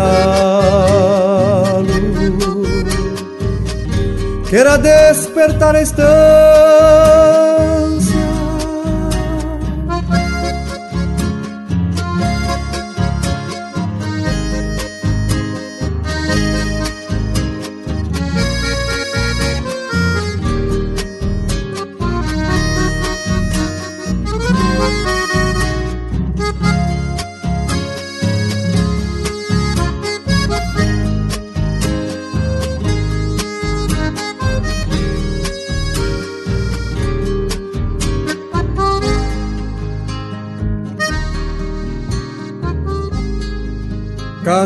[4.49, 7.10] queira despertar a estância.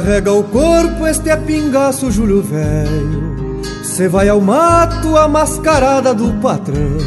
[0.05, 3.63] Carrega o corpo este é pingaço Júlio velho.
[3.83, 6.99] Cê vai ao mato a mascarada do patrão.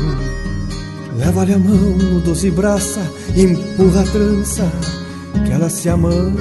[1.15, 3.01] Leva-lhe a mão no doze braça
[3.35, 4.71] Empurra a trança
[5.45, 6.37] Que ela se amansa.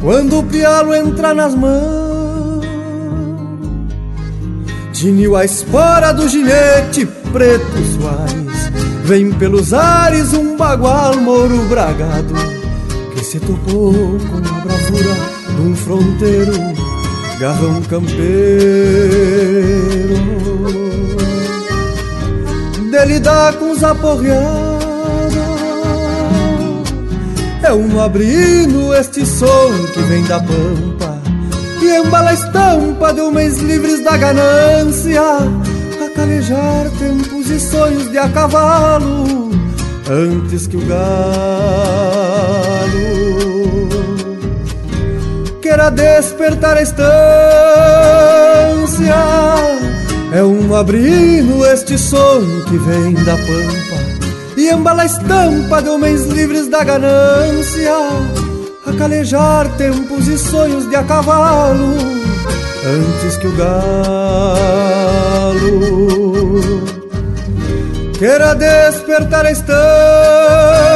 [0.00, 2.64] Quando o pialo entra nas mãos
[4.92, 8.45] Tiniu a espora do ginete preto suais
[9.06, 12.34] Vem pelos ares um bagual mouro bragado
[13.14, 15.14] Que se topou com a bravura
[15.54, 16.52] de um fronteiro
[17.38, 18.26] Garrão campeiro.
[22.90, 23.80] Dele dá com os
[27.62, 31.16] É um abrino este som que vem da pampa
[31.80, 35.22] E embala a estampa de homens livres da ganância
[36.16, 39.50] calejar tempos e sonhos de a cavalo
[40.10, 41.06] antes que o galo
[45.60, 47.04] queira despertar a estância.
[50.32, 53.96] É um abrino este som que vem da pampa
[54.56, 57.92] e embala a estampa de homens livres da ganância
[58.86, 61.94] a calejar tempos e sonhos de a cavalo
[62.86, 64.86] antes que o galo
[68.18, 70.95] queira despertar a estância.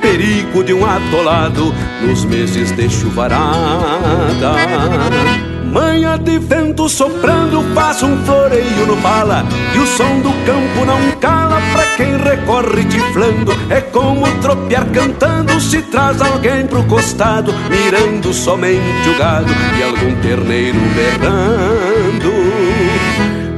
[0.00, 4.52] Perigo de um atolado nos meses de chuvarada
[5.72, 9.44] Manha de vento soprando faz um floreio no pala
[9.74, 13.52] E o som do campo não cala pra quem recorre tiflando.
[13.68, 20.14] É como tropear cantando se traz alguém pro costado Mirando somente o gado e algum
[20.20, 21.85] terneiro berrando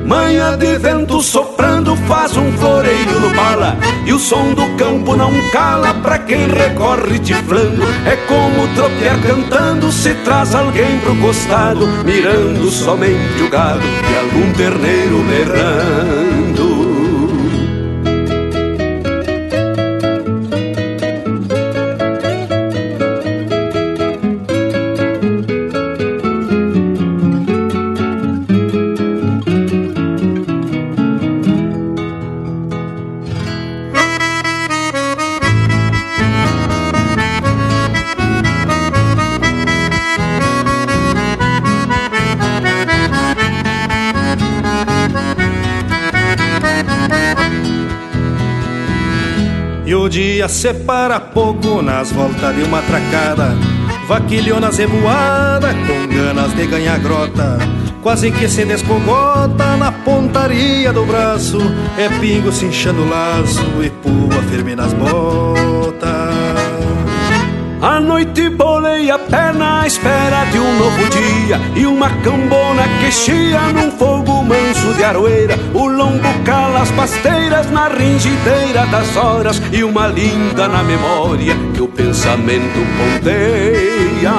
[0.08, 3.76] Manha de vento soprando faz um floreio no bala.
[4.06, 9.92] E o som do campo não cala pra quem recorre tiflando É como tropear cantando
[9.92, 16.67] se traz alguém pro costado Mirando somente o gado e algum terneiro berrando
[50.68, 53.56] separa pouco nas voltas de uma tracada.
[54.06, 57.58] Vaquilhona zebuada com ganas de ganhar grota.
[58.02, 61.58] Quase que se descogota na pontaria do braço.
[61.96, 66.18] É pingo se inchando o laço e pua firme nas botas.
[67.80, 73.12] A noite bolei a perna à espera de um novo dia E uma cambona que
[73.12, 74.27] chia num fogo
[75.08, 80.68] manso de aroeira O lombo cala as pasteiras na ringideira das horas E uma linda
[80.68, 84.32] na memória que o pensamento ponteia.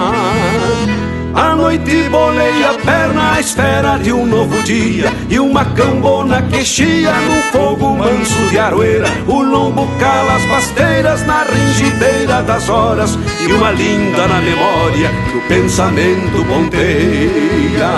[1.31, 6.63] A noite bolei a perna à espera de um novo dia E uma cambona que
[6.65, 7.13] chia
[7.51, 9.07] fogo manso de aroeira.
[9.27, 15.37] O lombo cala as pasteiras na ringideira das horas E uma linda na memória que
[15.37, 17.89] o pensamento ponteia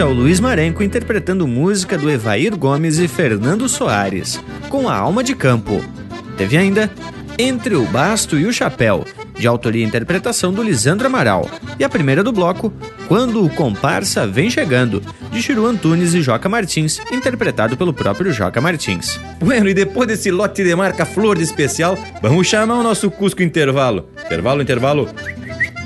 [0.00, 4.40] É o Luiz Marenco interpretando música do Evair Gomes e Fernando Soares,
[4.70, 5.84] com a alma de campo.
[6.38, 6.90] Teve ainda
[7.38, 9.04] Entre o Basto e o Chapéu,
[9.38, 11.46] de autoria e interpretação do Lisandro Amaral.
[11.78, 12.72] E a primeira do bloco,
[13.08, 18.58] Quando o Comparsa Vem Chegando, de Chiru Antunes e Joca Martins, interpretado pelo próprio Joca
[18.58, 19.20] Martins.
[19.38, 23.42] Bueno, e depois desse lote de marca flor de especial, vamos chamar o nosso Cusco
[23.42, 24.08] Intervalo.
[24.24, 25.10] Intervalo, intervalo.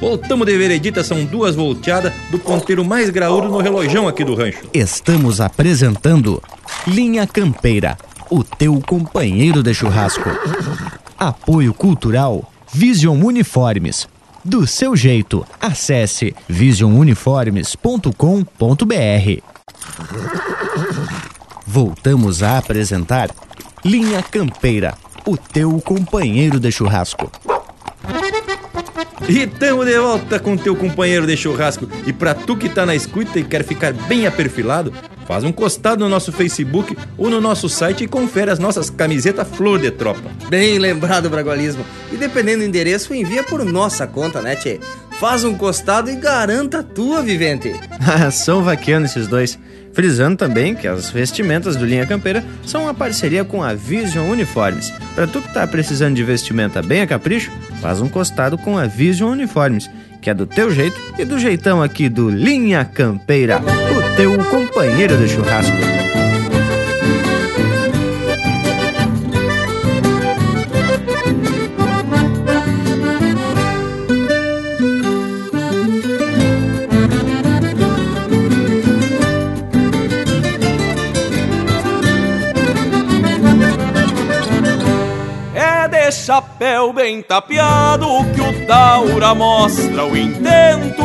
[0.00, 4.64] Voltamos de veredita, são duas volteadas do ponteiro mais graúdo no relojão aqui do rancho.
[4.72, 6.42] Estamos apresentando
[6.86, 7.96] Linha Campeira,
[8.30, 10.28] o teu companheiro de churrasco.
[11.18, 14.08] Apoio Cultural Vision Uniformes.
[14.44, 19.42] Do seu jeito, acesse visionuniformes.com.br.
[21.66, 23.30] Voltamos a apresentar
[23.82, 24.94] Linha Campeira,
[25.26, 27.30] o teu companheiro de churrasco.
[29.26, 31.88] E tamo de volta com teu companheiro de churrasco.
[32.06, 34.92] E pra tu que tá na escuta e quer ficar bem aperfilado,
[35.26, 39.48] faz um costado no nosso Facebook ou no nosso site e confere as nossas camisetas
[39.48, 40.30] Flor de Tropa.
[40.48, 41.84] Bem lembrado, Bragualismo.
[42.12, 44.78] E dependendo do endereço, envia por nossa conta, né, tchê?
[45.18, 47.72] Faz um costado e garanta a tua, vivente.
[48.32, 49.58] São vaqueando esses dois.
[49.92, 54.92] Frisando também que as vestimentas do Linha Campeira são uma parceria com a Vision Uniformes.
[55.14, 58.86] Para tu que tá precisando de vestimenta bem a capricho, faz um costado com a
[58.86, 59.88] Vision Uniformes,
[60.20, 65.16] que é do teu jeito e do jeitão aqui do Linha Campeira, o teu companheiro
[65.16, 65.76] de churrasco.
[86.14, 91.03] Chapéu bem tapeado que o Taura mostra o intento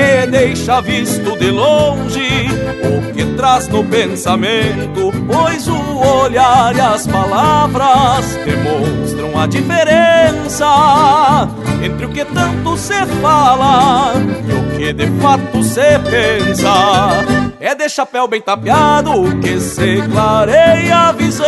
[0.00, 2.48] e deixa visto de longe
[2.82, 10.66] o que traz no pensamento, pois o olhar e as palavras demonstram a diferença
[11.82, 14.14] entre o que tanto se fala
[14.48, 16.70] e o que de fato se pensa.
[17.60, 21.46] É de chapéu bem tapeado que se clareia a visão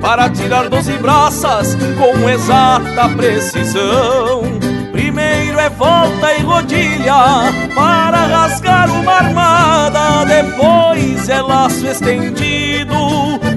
[0.00, 4.63] para tirar doze braças com exata precisão.
[4.94, 12.94] Primeiro é volta e rodilha para rasgar uma armada, depois é laço estendido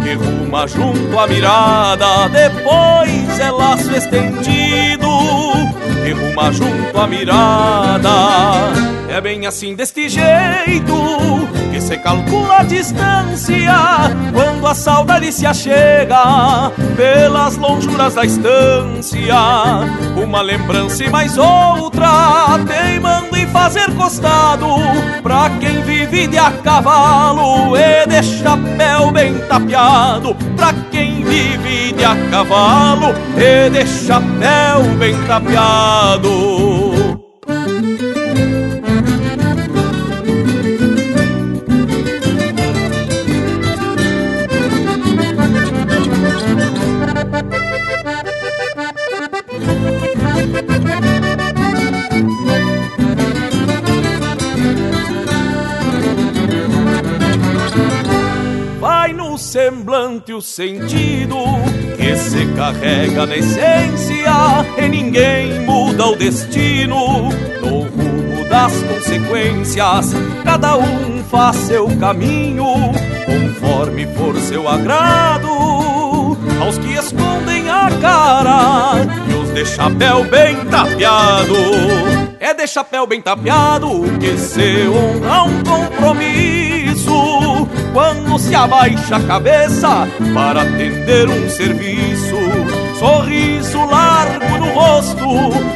[0.02, 5.08] que ruma junto à mirada, depois é laço estendido
[6.04, 8.10] que ruma junto à mirada.
[9.08, 10.96] É bem assim deste jeito
[11.72, 13.76] que se calcula a distância
[14.68, 19.36] a saudade se achega pelas lonjuras da estância.
[20.22, 24.68] Uma lembrança e mais outra teimando em fazer costado
[25.24, 30.36] pra quem vive de a cavalo e de chapéu bem tapeado.
[30.58, 36.97] Pra quem vive de a cavalo e de chapéu bem tapeado.
[60.18, 61.36] Semblante o sentido
[61.96, 67.30] que se carrega na essência e ninguém muda o destino
[67.62, 70.14] no rumo das consequências.
[70.44, 72.66] Cada um faz seu caminho
[73.26, 75.48] conforme for seu agrado.
[76.62, 78.96] Aos que escondem a cara
[79.30, 81.56] e os de chapéu bem tapeado.
[82.40, 83.90] É de chapéu bem tapeado
[84.20, 86.77] que se honra um compromisso
[87.98, 92.38] quando se abaixa a cabeça para atender um serviço.
[93.00, 95.26] Sorriso largo no rosto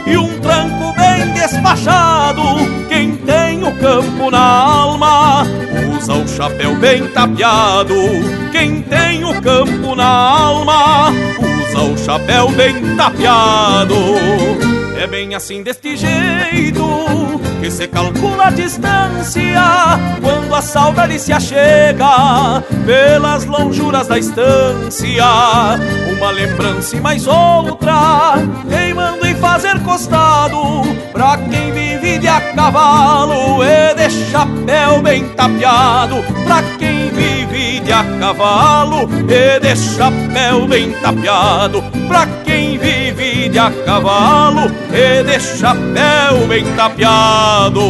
[0.06, 2.43] e um tranco bem despachado.
[2.88, 5.48] Quem tem o campo na alma
[5.98, 7.95] usa o chapéu bem tapeado.
[8.52, 13.95] Quem tem o campo na alma usa o chapéu bem tapeado.
[15.02, 16.84] É bem assim deste jeito
[17.60, 19.60] que se calcula a distância
[20.22, 25.26] quando a saudade se achega pelas lonjuras da estância.
[26.15, 28.34] Uma lembrança e mais outra,
[28.69, 36.18] teimando em fazer costado pra quem vive de a cavalo e de chapéu bem tapeado.
[36.45, 41.82] Pra quem vive de a cavalo e de chapéu bem tapeado.
[42.07, 42.70] Pra quem
[43.14, 47.82] vive de a cavalo e de chapéu bem tapeado.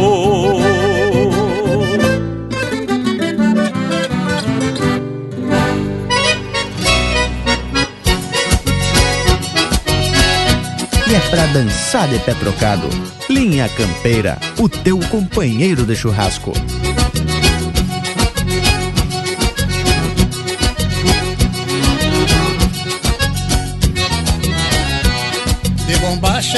[11.06, 12.88] E é pra dançar de pé trocado.
[13.28, 16.52] Linha Campeira, o teu companheiro de churrasco.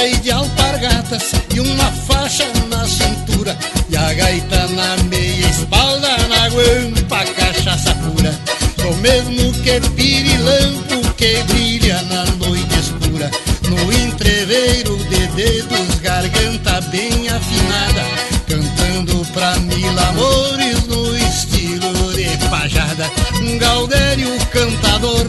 [0.03, 3.57] E de alpargatas e uma faixa na cintura.
[3.89, 8.33] E a gaita na meia espalda na guampa cachaça pura.
[8.81, 13.31] Sou mesmo que pirilampo que brilha na noite escura.
[13.69, 18.03] No entreveiro de dedos garganta bem afinada.
[18.47, 23.09] Cantando pra mil amores no estilo de pajada.
[23.41, 25.25] Um gaudério cantador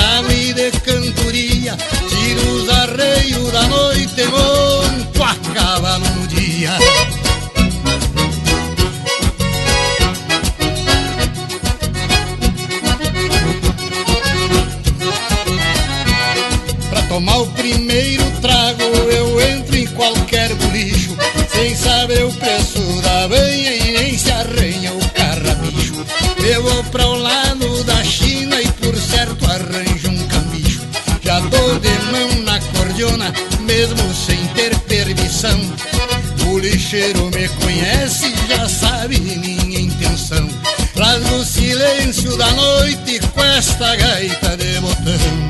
[0.00, 1.76] de trago e de cantoria
[2.08, 6.70] Tiro os arreios da noite, monto a cavalo no dia.
[16.88, 21.16] Pra tomar o primeiro trago eu entro em qualquer bolicho
[21.52, 26.04] Sem saber o preço da banha e nem se arranha o carrapicho
[26.44, 29.89] Eu vou pra o lado da China e por certo arranjo
[36.90, 40.44] O lixeiro me conhece, já sabe minha intenção.
[40.96, 45.49] Rasgo o silêncio da noite com esta gaita de botão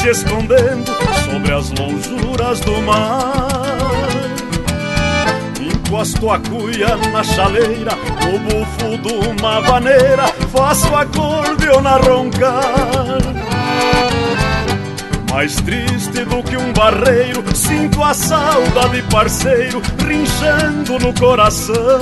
[0.00, 0.90] Se escondendo
[1.30, 3.48] sobre as lonjuras do mar.
[5.60, 7.92] Encosto a cuia na chaleira,
[8.24, 13.18] no bufo de uma vaneira, faço acordeona roncar.
[15.30, 22.00] Mais triste do que um barreiro, sinto a saudade parceiro, rinchando no coração.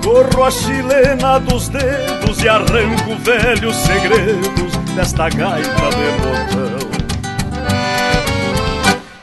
[0.00, 6.94] Corro a chilena dos dedos e arranco velhos segredos desta gaita de botão.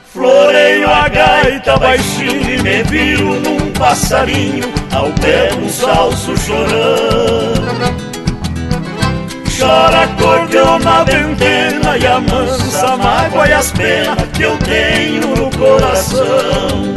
[0.05, 8.11] Floreio a gaita baixinho e me viro num passarinho ao pé do salso chorando.
[9.57, 16.93] Chora acordeona, ventena e amansa mágoa e as penas que eu tenho no coração.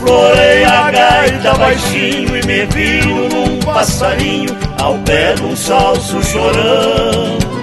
[0.00, 7.54] Florei a gaita baixinho e me viro num passarinho ao pé de um salso chorando.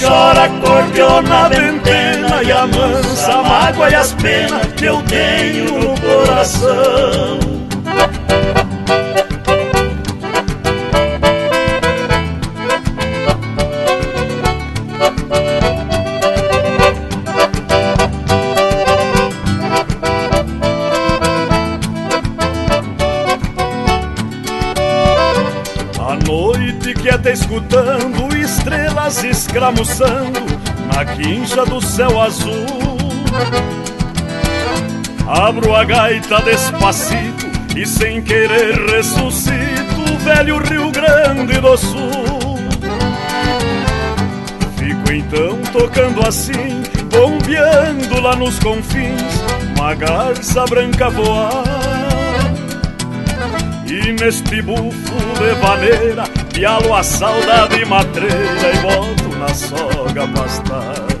[0.00, 7.51] Chora acordeona, ventena e amansa mágoa e as penas que eu tenho no coração.
[27.62, 30.40] Escutando estrelas escramuçando
[30.92, 32.66] na quincha do céu azul.
[35.26, 42.58] Abro a gaita despacito e sem querer ressuscito o velho Rio Grande do Sul.
[44.76, 49.22] Fico então tocando assim, bombeando lá nos confins,
[49.76, 51.64] uma garça branca voar.
[53.86, 61.12] E neste bufo de vaneira Pialo a saudade matreira e volto na soga pastar.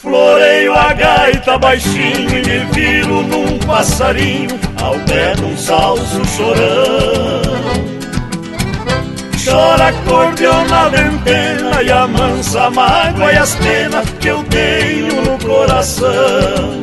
[0.00, 7.50] Floreio a gaita baixinho e me viro num passarinho Ao pé de um salso chorando
[9.42, 16.82] Chora acordeona, ventena e amansa mágoa e as penas que eu tenho no coração.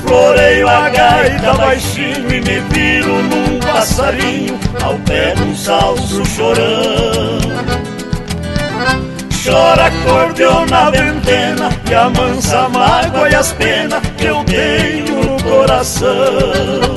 [0.00, 3.45] Floreio a gaita baixinho e me viro num
[3.76, 7.56] passarinho ao pé de um salso chorando.
[9.44, 16.95] Chora acordeona, ventena e amansa mágoa e as penas que eu tenho no coração.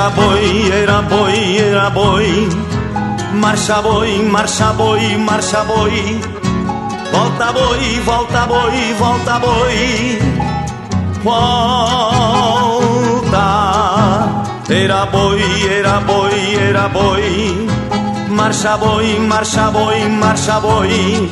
[0.00, 2.48] Era boi, era boi,
[3.34, 6.20] Marcha boi, marcha boi, marcha boi
[7.12, 10.18] Volta boi, volta boi, volta boi.
[11.22, 11.84] Volta.
[14.68, 17.68] Era boi, era boi, era boi.
[18.28, 21.30] Marcha boi, marcha boi, marcha boi.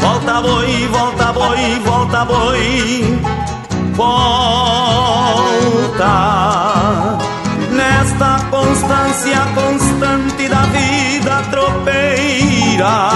[0.00, 3.20] Volta boi, volta boi, volta boi.
[3.94, 5.36] Volta
[8.76, 13.08] constância constante da vida tropeira.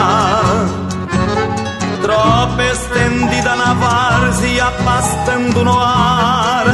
[2.01, 6.65] Tropa estendida na várzea, pastando no ar.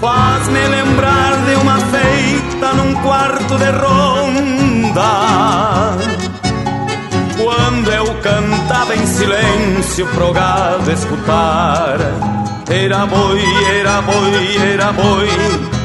[0.00, 5.10] Faz-me lembrar de uma feita num quarto de ronda.
[7.36, 11.98] Quando eu cantava em silêncio pro gado escutar
[12.68, 13.42] era boi,
[13.80, 15.79] era boi, era boi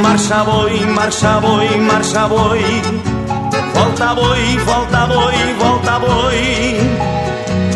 [0.00, 2.82] Marcha boi, marcha boi, marcha boi.
[3.74, 6.76] Volta boi, volta boi, volta boi.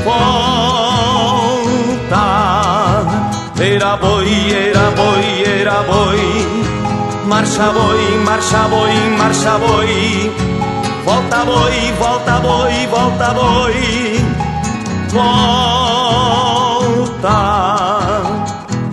[0.04, 1.76] Volta.
[3.58, 6.24] Era boi, era boi, era boi.
[7.26, 10.30] Marcha boi, marcha boi, marcha boi.
[11.04, 14.24] Volta boi, volta boi, volta boi.
[15.12, 15.76] Volta.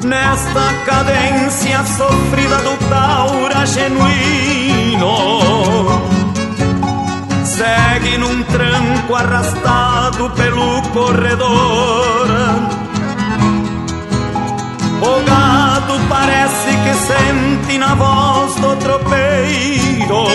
[0.04, 2.58] Nesta cadência sofrida
[3.66, 5.16] genuíno.
[7.44, 12.28] Segue num tranco arrastado pelo corredor.
[15.02, 20.28] O gado parece que sente na voz do tropeiro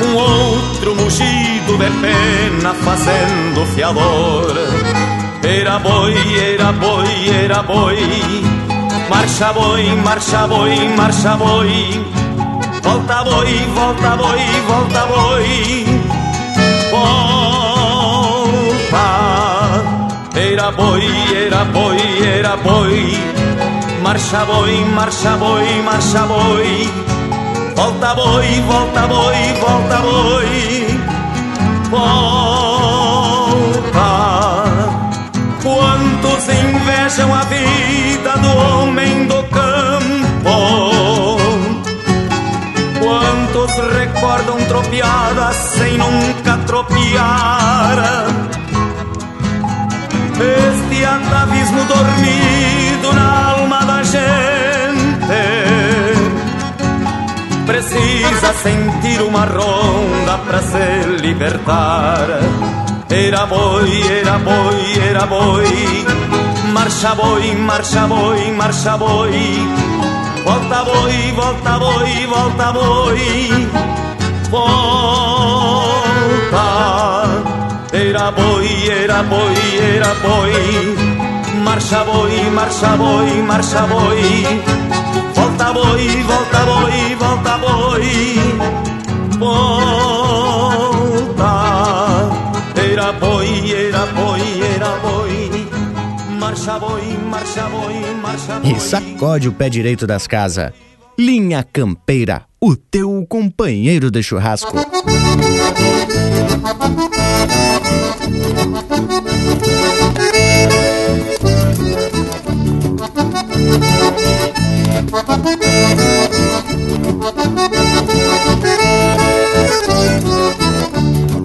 [0.00, 4.54] um outro mugido de pena fazendo fiador.
[5.42, 6.14] Era boi,
[6.54, 8.57] era boi, era boi
[9.08, 12.04] Marcha boi, marcha boi, marcha boi
[12.82, 15.84] Volta boi, volta boi, volta boi
[16.90, 17.08] Volta.
[20.34, 23.18] Era boi, era boi, era boi
[24.02, 26.90] Marcha boi, marcha boi, marcha boi
[27.78, 31.00] Volta boi, volta boi, volta boi,
[31.90, 32.08] volta.
[35.62, 37.87] Quantos invejam a vida
[38.38, 41.38] do homem do campo?
[43.00, 47.98] Quantos recordam tropiadas sem nunca tropiar?
[50.40, 54.48] Este atavismo dormido na alma da gente
[57.66, 62.26] precisa sentir uma ronda pra se libertar.
[63.10, 66.37] Era boi, era boi, era boi.
[66.78, 69.66] Marcha boi, marcha boi, marcha boi.
[70.44, 73.68] Volta boi, volta boi, volta boi.
[74.48, 75.86] Volta.
[77.90, 79.58] Era boi, era boi,
[79.92, 80.54] era boi.
[81.66, 84.62] Marcha boi, marcha boi, marcha boi.
[85.34, 88.40] Volta boi, volta boi, volta boi.
[89.36, 89.94] Volta.
[92.74, 95.27] Era boi, era boi, era boi.
[96.58, 98.72] Marcha boi, marcha boi, marcha boi.
[98.72, 100.72] E sacode o pé direito das casas.
[101.16, 104.76] Linha Campeira, o teu companheiro de churrasco.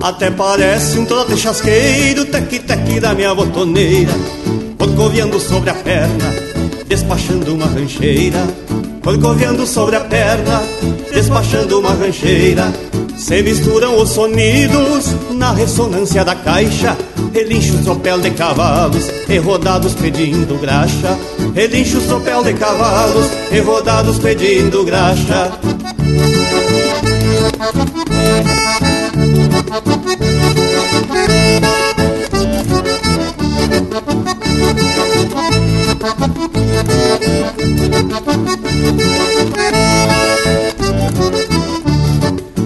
[0.02, 4.12] Até parece um trote chasqueiro, tec-tec da minha botoneira,
[4.84, 6.34] corcoviando sobre a perna,
[6.86, 8.46] despachando uma rancheira.
[9.02, 10.62] Corcoviando sobre a perna,
[11.14, 12.70] despachando uma rancheira.
[13.18, 16.98] Se misturam os sonidos na ressonância da caixa.
[17.34, 21.18] Relincha o tropel de cavalos e rodados pedindo graxa.
[21.56, 25.52] Relincha o tropel de cavalos e rodados pedindo graxa.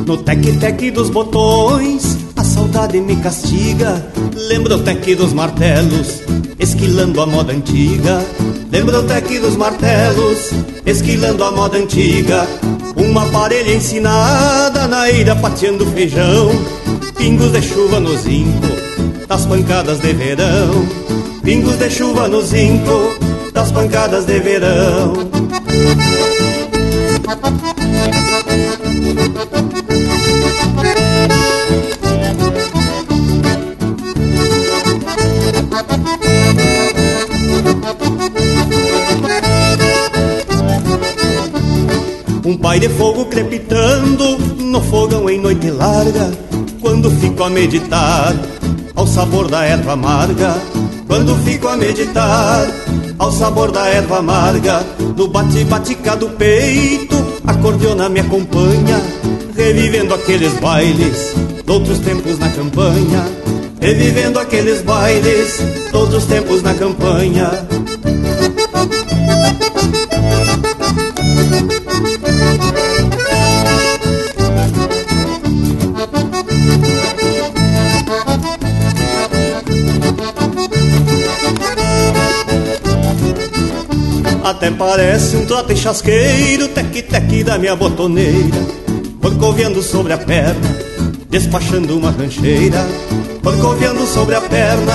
[0.05, 4.05] No tec-tec dos botões, a saudade me castiga.
[4.33, 6.21] Lembra o tec dos martelos,
[6.57, 8.25] esquilando a moda antiga.
[8.71, 10.51] Lembra o tec dos martelos,
[10.85, 12.47] esquilando a moda antiga.
[12.95, 16.51] Uma parelha ensinada na eira pateando feijão.
[17.17, 18.67] Pingos de chuva no zinco,
[19.27, 20.87] das pancadas de verão.
[21.43, 23.13] Pingos de chuva no zinco,
[23.57, 25.13] das pancadas de verão.
[42.45, 46.31] Um pai de fogo crepitando no fogão em noite larga.
[46.79, 48.35] Quando fico a meditar
[48.95, 50.53] ao sabor da erva amarga.
[51.07, 52.67] Quando fico a meditar
[53.17, 54.85] ao sabor da erva amarga.
[55.15, 57.15] No bate-batica do peito,
[57.45, 59.01] a cordiona me acompanha.
[59.55, 61.33] Revivendo aqueles bailes
[61.67, 63.25] outros tempos na campanha.
[63.79, 65.61] Revivendo aqueles bailes
[65.93, 67.49] outros tempos na campanha.
[84.75, 88.57] Parece um trote chasqueiro, tec-tec da minha botoneira,
[89.21, 90.77] corcoviando sobre a perna,
[91.29, 92.85] despachando uma rancheira,
[93.41, 94.93] corcoviando sobre a perna,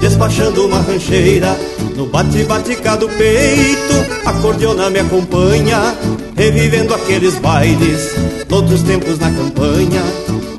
[0.00, 1.56] despachando uma rancheira.
[1.96, 3.94] No bate-batica do peito,
[4.24, 5.94] a cordiona me acompanha,
[6.36, 8.14] revivendo aqueles bailes,
[8.50, 10.02] outros tempos na campanha,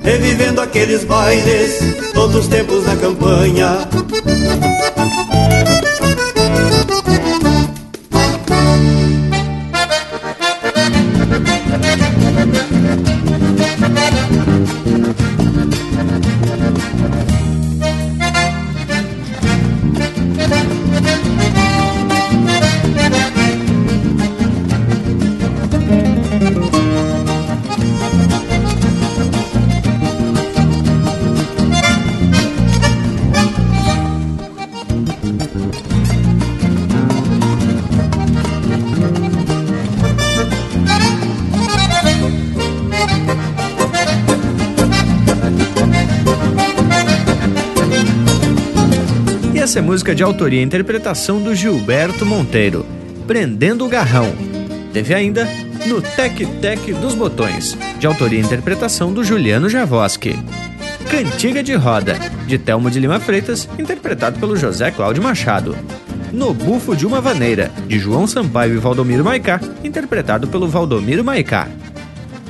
[0.04, 1.80] revivendo aqueles bailes,
[2.16, 3.88] outros tempos na campanha.
[49.94, 52.84] Música de autoria e interpretação do Gilberto Monteiro,
[53.28, 54.34] Prendendo o Garrão.
[54.92, 55.48] Teve ainda
[55.86, 60.36] no Tec Tec dos Botões, de autoria e interpretação do Juliano Javoski.
[61.12, 62.18] Cantiga de Roda,
[62.48, 65.78] de Telmo de Lima Freitas, interpretado pelo José Cláudio Machado.
[66.32, 71.68] No Bufo de uma Vaneira, de João Sampaio e Valdomiro Maicá, interpretado pelo Valdomiro Maicá.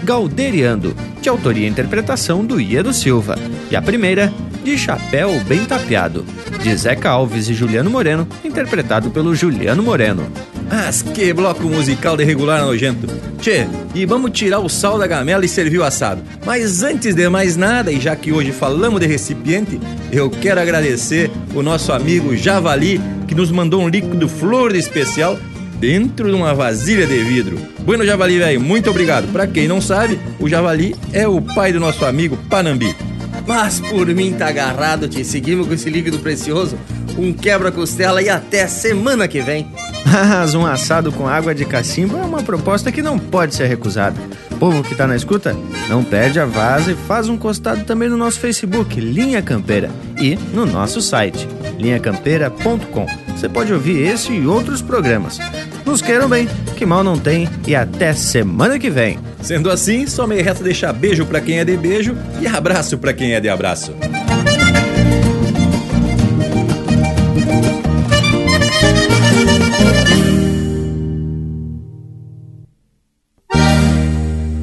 [0.02, 3.36] Galderiando, de autoria e interpretação do Iedo Silva.
[3.70, 4.32] E a primeira,
[4.64, 6.26] de Chapéu Bem Tapeado,
[6.64, 10.32] de Zeca Alves e Juliano Moreno, interpretado pelo Juliano Moreno.
[10.72, 13.06] Mas que bloco musical de regular nojento.
[13.38, 16.24] Tchê, e vamos tirar o sal da gamela e servir o assado.
[16.46, 19.78] Mas antes de mais nada, e já que hoje falamos de recipiente,
[20.10, 25.38] eu quero agradecer o nosso amigo Javali, que nos mandou um líquido flor de especial
[25.82, 27.60] dentro de uma vasilha de vidro.
[27.82, 29.30] Bueno, Javali, velho, muito obrigado.
[29.34, 32.96] Para quem não sabe, o Javali é o pai do nosso amigo Panambi.
[33.46, 36.78] Mas por mim tá agarrado, te seguimos com esse líquido precioso,
[37.18, 39.68] um quebra-costela e até semana que vem.
[40.06, 44.20] Mas um assado com água de cacimbo é uma proposta que não pode ser recusada.
[44.60, 45.56] Povo que tá na escuta,
[45.90, 50.36] não perde a vaza e faz um costado também no nosso Facebook, Linha Campeira, e
[50.54, 51.48] no nosso site,
[51.78, 53.08] linhacampeira.com.
[53.36, 55.38] Você pode ouvir esse e outros programas.
[55.86, 59.20] Nos queiram bem, que mal não tem, e até semana que vem.
[59.42, 63.14] Sendo assim, só me resta deixar beijo para quem é de beijo e abraço para
[63.14, 63.94] quem é de abraço.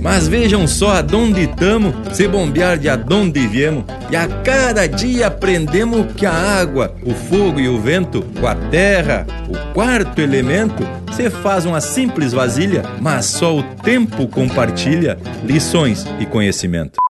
[0.03, 3.85] Mas vejam só aonde tamo, se bombear de aonde viemos.
[4.11, 8.55] E a cada dia aprendemos que a água, o fogo e o vento, com a
[8.55, 10.83] terra, o quarto elemento,
[11.21, 17.10] se faz uma simples vasilha, mas só o tempo compartilha lições e conhecimento.